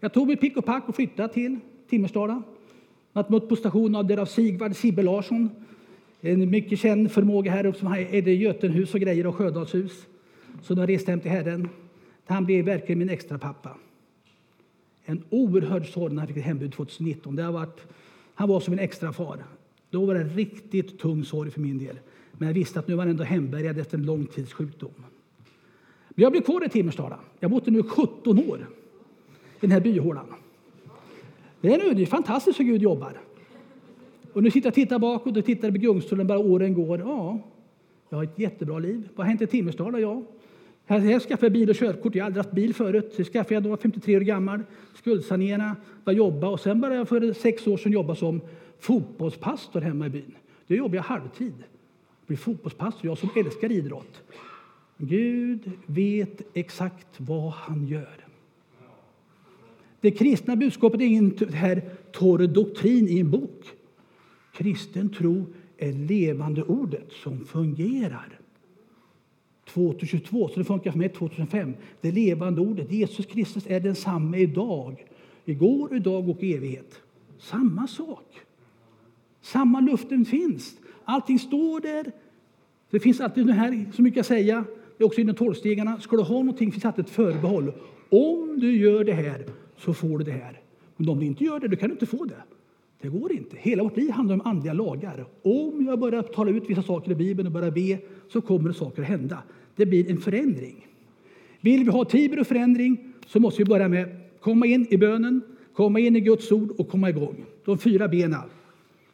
Jag 0.00 0.12
tog 0.12 0.26
mitt 0.26 0.40
pick 0.40 0.56
och 0.56 0.64
pack 0.64 0.88
och 0.88 0.96
flyttade 0.96 1.32
till 1.32 1.58
Timmersdala. 1.88 2.42
Jag 3.12 3.30
mött 3.30 3.48
på 3.48 3.56
stationen 3.56 3.94
av 3.94 4.06
derav 4.06 4.26
Sigvard 4.26 4.76
Sibbe 4.76 5.02
Larsson. 5.02 5.50
En 6.20 6.50
mycket 6.50 6.78
känd 6.78 7.12
förmåga 7.12 7.50
här 7.50 7.66
uppe 7.66 7.78
som 7.78 7.92
är 7.92 8.22
det 8.22 8.34
Götenhus 8.34 8.94
och 8.94 9.00
grejer 9.00 9.26
och 9.26 9.34
Sjödalshus. 9.34 10.06
Så 10.62 10.74
de 10.74 10.86
reste 10.86 11.10
hem 11.10 11.20
till 11.20 11.30
Herren. 11.30 11.68
Han 12.26 12.44
blev 12.44 12.64
verkligen 12.64 12.98
min 12.98 13.10
extra 13.10 13.38
pappa. 13.38 13.70
En 15.10 15.22
oerhörd 15.30 15.92
sorg 15.92 16.14
när 16.14 16.20
han 16.20 16.28
fick 16.28 16.36
ett 16.36 16.44
hembud 16.44 16.72
2019. 16.72 17.36
Det 17.36 17.42
har 17.42 17.52
varit 17.52 17.86
Han 18.34 18.48
var 18.48 18.60
som 18.60 18.72
en 18.72 18.78
extra 18.78 19.12
far. 19.12 19.44
Då 19.90 20.06
var 20.06 20.14
det 20.14 20.20
en 20.20 20.28
riktigt 20.28 20.98
tung 20.98 21.24
sorg 21.24 21.50
för 21.50 21.60
min 21.60 21.78
del. 21.78 21.98
Men 22.32 22.48
jag 22.48 22.54
visste 22.54 22.78
att 22.78 22.88
nu 22.88 22.94
var 22.94 23.02
han 23.02 23.10
ändå 23.10 23.24
hembärgad 23.24 23.78
efter 23.78 23.98
en 23.98 24.06
lång 24.06 24.26
tids 24.26 24.52
sjukdom. 24.52 24.90
Men 26.08 26.22
jag 26.22 26.32
blev 26.32 26.42
kvar 26.42 26.66
i 26.66 26.68
Timmersdala. 26.68 27.18
Jag 27.40 27.48
har 27.48 27.54
bott 27.54 27.66
nu 27.66 27.82
17 27.82 28.38
år 28.38 28.66
i 29.54 29.60
den 29.60 29.70
här 29.70 29.80
byhålan. 29.80 30.26
Det 31.60 31.74
är, 31.74 31.78
nu, 31.78 31.94
det 31.94 32.02
är 32.02 32.06
fantastiskt 32.06 32.60
hur 32.60 32.64
Gud 32.64 32.82
jobbar. 32.82 33.20
Och 34.32 34.42
nu 34.42 34.50
sitter 34.50 34.66
jag 34.66 34.70
och 34.70 34.74
tittar 34.74 34.98
bakåt 34.98 35.36
och 35.36 35.44
tittar 35.44 35.70
på 35.70 35.78
gungstolen 35.78 36.26
bara 36.26 36.38
åren 36.38 36.74
går. 36.74 37.00
Ja, 37.00 37.38
jag 38.08 38.18
har 38.18 38.24
ett 38.24 38.38
jättebra 38.38 38.78
liv. 38.78 39.08
Vad 39.14 39.26
har 39.26 39.28
hänt 39.30 39.42
i 39.42 39.46
Timmersdala? 39.46 39.98
Ja, 40.00 40.22
Alltså, 40.90 41.08
här 41.08 41.20
skaffade 41.20 41.46
jag 41.46 41.52
bil 41.52 41.70
och 41.70 41.76
körkort. 41.76 42.14
Jag 42.14 42.24
har 42.24 42.26
aldrig 42.26 42.44
haft 42.44 42.54
bil 42.54 42.74
förut. 42.74 43.14
Det 43.16 43.24
skaffade 43.24 43.54
jag 43.54 43.62
då 43.62 43.76
53 43.76 44.16
år 44.16 44.20
gammal, 44.20 44.62
skuldsanera, 44.94 45.76
började 46.04 46.18
jobba 46.18 46.48
och 46.48 46.60
sen 46.60 46.80
började 46.80 46.98
jag 46.98 47.08
för 47.08 47.32
sex 47.32 47.66
år 47.66 47.76
sedan 47.76 47.92
jobba 47.92 48.14
som 48.14 48.40
fotbollspastor 48.78 49.80
hemma 49.80 50.06
i 50.06 50.10
byn. 50.10 50.34
Då 50.66 50.74
jobbade 50.74 50.96
jag 50.96 51.02
halvtid. 51.02 51.54
Bli 52.26 52.36
fotbollspastor, 52.36 53.06
jag 53.06 53.18
som 53.18 53.30
älskar 53.36 53.72
idrott. 53.72 54.22
Gud 54.96 55.70
vet 55.86 56.42
exakt 56.54 57.08
vad 57.16 57.52
han 57.52 57.86
gör. 57.86 58.26
Det 60.00 60.10
kristna 60.10 60.56
budskapet 60.56 61.00
är 61.00 61.04
ingen 61.04 61.38
här 61.52 61.82
torr 62.12 62.46
doktrin 62.46 63.08
i 63.08 63.20
en 63.20 63.30
bok. 63.30 63.64
Kristen 64.52 65.08
tro 65.08 65.46
är 65.78 65.92
levande 65.92 66.62
ordet 66.62 67.12
som 67.12 67.44
fungerar. 67.44 68.39
2022, 69.74 70.48
så 70.48 70.58
det 70.58 70.64
funkar 70.64 70.90
för 70.90 70.98
mig 70.98 71.08
2005. 71.08 71.74
Det 72.00 72.12
levande 72.12 72.60
ordet. 72.60 72.92
Jesus 72.92 73.26
Kristus 73.26 73.66
är 73.66 73.80
densamme 73.80 74.38
idag, 74.38 75.06
igår, 75.44 75.96
idag 75.96 76.28
och 76.28 76.42
i 76.42 76.54
evighet. 76.54 77.00
Samma 77.38 77.86
sak. 77.86 78.40
Samma 79.40 79.80
luften 79.80 80.24
finns. 80.24 80.74
Allting 81.04 81.38
står 81.38 81.80
där. 81.80 82.12
Det 82.90 83.00
finns 83.00 83.20
alltid 83.20 83.46
det 83.46 83.52
här, 83.52 83.86
så 83.92 84.02
mycket 84.02 84.20
att 84.20 84.26
säga. 84.26 84.64
Det 84.98 85.04
är 85.04 85.06
också 85.06 85.20
inom 85.20 85.34
tolvstegarna. 85.34 86.00
Ska 86.00 86.16
du 86.16 86.22
ha 86.22 86.34
någonting 86.34 86.72
finns 86.72 86.84
alltid 86.84 87.04
ett 87.04 87.10
förbehåll. 87.10 87.72
Om 88.08 88.60
du 88.60 88.76
gör 88.76 89.04
det 89.04 89.12
här 89.12 89.46
så 89.76 89.94
får 89.94 90.18
du 90.18 90.24
det 90.24 90.32
här. 90.32 90.60
Men 90.96 91.08
om 91.08 91.20
du 91.20 91.26
inte 91.26 91.44
gör 91.44 91.60
det, 91.60 91.68
då 91.68 91.76
kan 91.76 91.88
du 91.88 91.92
inte 91.92 92.06
få 92.06 92.24
det. 92.24 92.42
Det 93.00 93.08
går 93.08 93.32
inte. 93.32 93.56
Hela 93.58 93.82
vårt 93.82 93.96
liv 93.96 94.10
handlar 94.10 94.34
om 94.34 94.40
andliga 94.44 94.72
lagar. 94.72 95.26
Om 95.42 95.86
jag 95.86 95.98
börjar 95.98 96.22
tala 96.22 96.50
ut 96.50 96.70
vissa 96.70 96.82
saker 96.82 97.10
i 97.10 97.14
Bibeln 97.14 97.46
och 97.46 97.52
börjar 97.52 97.70
be 97.70 97.98
så 98.28 98.40
kommer 98.40 98.72
saker 98.72 99.02
att 99.02 99.08
hända. 99.08 99.42
Det 99.76 99.86
blir 99.86 100.10
en 100.10 100.20
förändring. 100.20 100.86
Vill 101.60 101.84
vi 101.84 101.90
ha 101.90 102.04
tid 102.04 102.38
och 102.38 102.46
förändring 102.46 103.12
så 103.26 103.40
måste 103.40 103.62
vi 103.62 103.64
börja 103.64 103.88
med 103.88 104.04
att 104.04 104.40
komma 104.40 104.66
in 104.66 104.86
i 104.90 104.98
bönen, 104.98 105.40
komma 105.74 106.00
in 106.00 106.16
i 106.16 106.20
Guds 106.20 106.52
ord 106.52 106.70
och 106.78 106.88
komma 106.88 107.10
igång. 107.10 107.44
De 107.64 107.78
fyra 107.78 108.08
benen. 108.08 108.40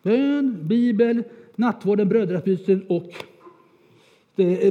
Bön, 0.03 0.59
bibel, 0.63 1.23
nattvarden, 1.57 2.09
brödrabyten 2.09 2.85
och 2.89 3.11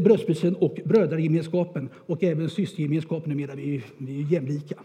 brödsbyten 0.01 0.55
och 0.55 0.79
brödragemenskapen 0.85 1.89
och 1.95 2.23
även 2.23 2.49
systergemenskapen 2.49 3.29
numera. 3.29 3.55
Vi, 3.55 3.83
är 3.99 4.11
ju 4.11 4.23
jämlika. 4.23 4.75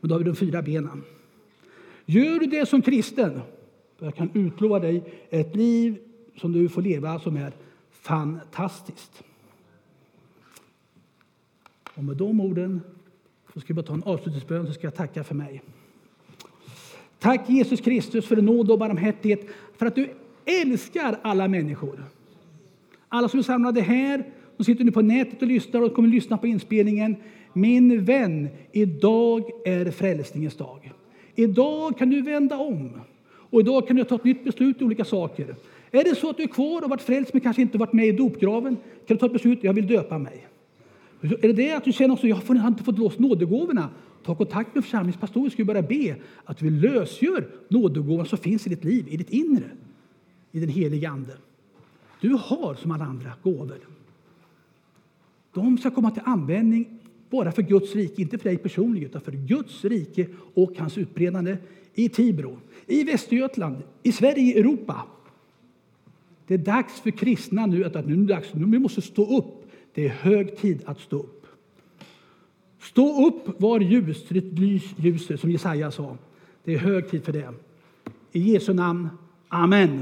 Men 0.00 0.08
då 0.08 0.14
har 0.14 0.18
vi 0.18 0.24
de 0.24 0.36
fyra 0.36 0.62
benen. 0.62 1.02
Gör 2.06 2.38
du 2.38 2.46
det 2.46 2.66
som 2.66 2.82
kristen, 2.82 3.40
jag 3.98 4.14
kan 4.14 4.30
utlova 4.34 4.78
dig 4.78 5.02
ett 5.30 5.56
liv 5.56 5.98
som 6.36 6.52
du 6.52 6.68
får 6.68 6.82
leva 6.82 7.20
som 7.20 7.36
är 7.36 7.52
fantastiskt. 7.90 9.22
Och 11.94 12.04
med 12.04 12.16
de 12.16 12.40
orden 12.40 12.80
så 13.54 13.60
ska 13.60 13.70
jag 13.70 13.76
bara 13.76 13.86
ta 13.86 13.94
en 13.94 14.02
avslutningsbön 14.02 14.66
så 14.66 14.72
ska 14.72 14.86
jag 14.86 14.94
tacka 14.94 15.24
för 15.24 15.34
mig. 15.34 15.62
Tack 17.18 17.48
Jesus 17.48 17.80
Kristus 17.80 18.26
för 18.26 18.36
nåd 18.36 18.70
och 18.70 18.78
barmhärtighet, 18.78 19.46
för 19.76 19.86
att 19.86 19.94
du 19.94 20.14
älskar 20.44 21.18
alla 21.22 21.48
människor. 21.48 22.04
Alla 23.08 23.28
som 23.28 23.38
är 23.38 23.42
samlade 23.42 23.80
här, 23.80 24.32
de 24.56 24.64
sitter 24.64 24.84
nu 24.84 24.92
på 24.92 25.02
nätet 25.02 25.42
och 25.42 25.48
lyssnar 25.48 25.82
och 25.82 25.94
kommer 25.94 26.08
att 26.08 26.14
lyssna 26.14 26.38
på 26.38 26.46
inspelningen. 26.46 27.16
Min 27.52 28.04
vän, 28.04 28.48
idag 28.72 29.50
är 29.64 29.90
frälsningens 29.90 30.56
dag. 30.56 30.92
Idag 31.36 31.98
kan 31.98 32.10
du 32.10 32.22
vända 32.22 32.56
om 32.56 32.90
och 33.50 33.60
idag 33.60 33.88
kan 33.88 33.96
du 33.96 34.04
ta 34.04 34.14
ett 34.14 34.24
nytt 34.24 34.44
beslut 34.44 34.80
i 34.80 34.84
olika 34.84 35.04
saker. 35.04 35.54
Är 35.90 36.04
det 36.04 36.14
så 36.14 36.30
att 36.30 36.36
du 36.36 36.42
är 36.42 36.48
kvar 36.48 36.82
och 36.82 36.90
varit 36.90 37.02
frälst 37.02 37.32
men 37.32 37.40
kanske 37.40 37.62
inte 37.62 37.78
varit 37.78 37.92
med 37.92 38.06
i 38.06 38.12
dopgraven, 38.12 38.76
kan 38.76 39.16
du 39.16 39.16
ta 39.16 39.26
ett 39.26 39.32
beslut, 39.32 39.58
jag 39.62 39.72
vill 39.72 39.86
döpa 39.86 40.18
mig. 40.18 40.46
Är 41.20 41.48
det 41.48 41.52
det 41.52 41.72
att 41.72 41.84
du 41.84 41.92
känner 41.92 42.14
också, 42.14 42.26
jag 42.26 42.36
har 42.36 42.68
inte 42.68 42.84
fått 42.84 42.98
loss 42.98 43.18
nådegåvorna? 43.18 43.88
Ta 44.24 44.34
kontakt 44.34 44.74
med 44.74 44.84
församlingspastorer, 44.84 45.50
ska 45.50 45.56
vi 45.62 45.64
börja 45.64 45.82
be 45.82 46.16
att 46.44 46.62
vi 46.62 46.70
lösgör 46.70 47.48
nådegåvan 47.68 48.26
som 48.26 48.38
finns 48.38 48.66
i 48.66 48.70
ditt 48.70 48.84
liv, 48.84 49.08
i 49.08 49.16
ditt 49.16 49.30
inre, 49.30 49.70
i 50.52 50.60
den 50.60 50.68
heliga 50.68 51.10
Ande. 51.10 51.32
Du 52.20 52.30
har 52.30 52.74
som 52.74 52.90
alla 52.90 53.04
andra 53.04 53.32
gåvor. 53.42 53.78
De 55.54 55.78
ska 55.78 55.90
komma 55.90 56.10
till 56.10 56.22
användning 56.24 56.95
bara 57.30 57.52
för 57.52 57.62
Guds 57.62 57.94
rike, 57.94 58.22
inte 58.22 58.38
för 58.38 58.48
dig 58.48 58.58
personligen, 58.58 59.08
utan 59.08 59.20
för 59.20 59.32
Guds 59.32 59.84
rike 59.84 60.26
och 60.54 60.72
hans 60.78 60.98
utbredande 60.98 61.56
i 61.94 62.08
Tibro, 62.08 62.58
i 62.86 63.04
Västergötland, 63.04 63.76
i 64.02 64.12
Sverige, 64.12 64.42
i 64.42 64.58
Europa. 64.58 65.02
Det 66.46 66.54
är 66.54 66.58
dags 66.58 67.00
för 67.00 67.10
kristna 67.10 67.66
nu 67.66 67.84
att 67.84 68.06
nu, 68.06 68.14
är 68.14 68.26
dags, 68.26 68.54
nu 68.54 68.78
måste 68.78 69.02
stå 69.02 69.38
upp. 69.38 69.70
Det 69.94 70.04
är 70.04 70.08
hög 70.08 70.56
tid 70.56 70.82
att 70.84 71.00
stå 71.00 71.18
upp. 71.18 71.46
Stå 72.80 73.26
upp 73.26 73.60
var 73.60 73.80
ljus, 73.80 74.30
lys 74.30 74.94
ljuset, 74.96 75.40
som 75.40 75.50
Jesaja 75.50 75.90
sa. 75.90 76.16
Det 76.64 76.74
är 76.74 76.78
hög 76.78 77.10
tid 77.10 77.24
för 77.24 77.32
det. 77.32 77.52
I 78.32 78.40
Jesu 78.40 78.74
namn. 78.74 79.08
Amen. 79.48 80.00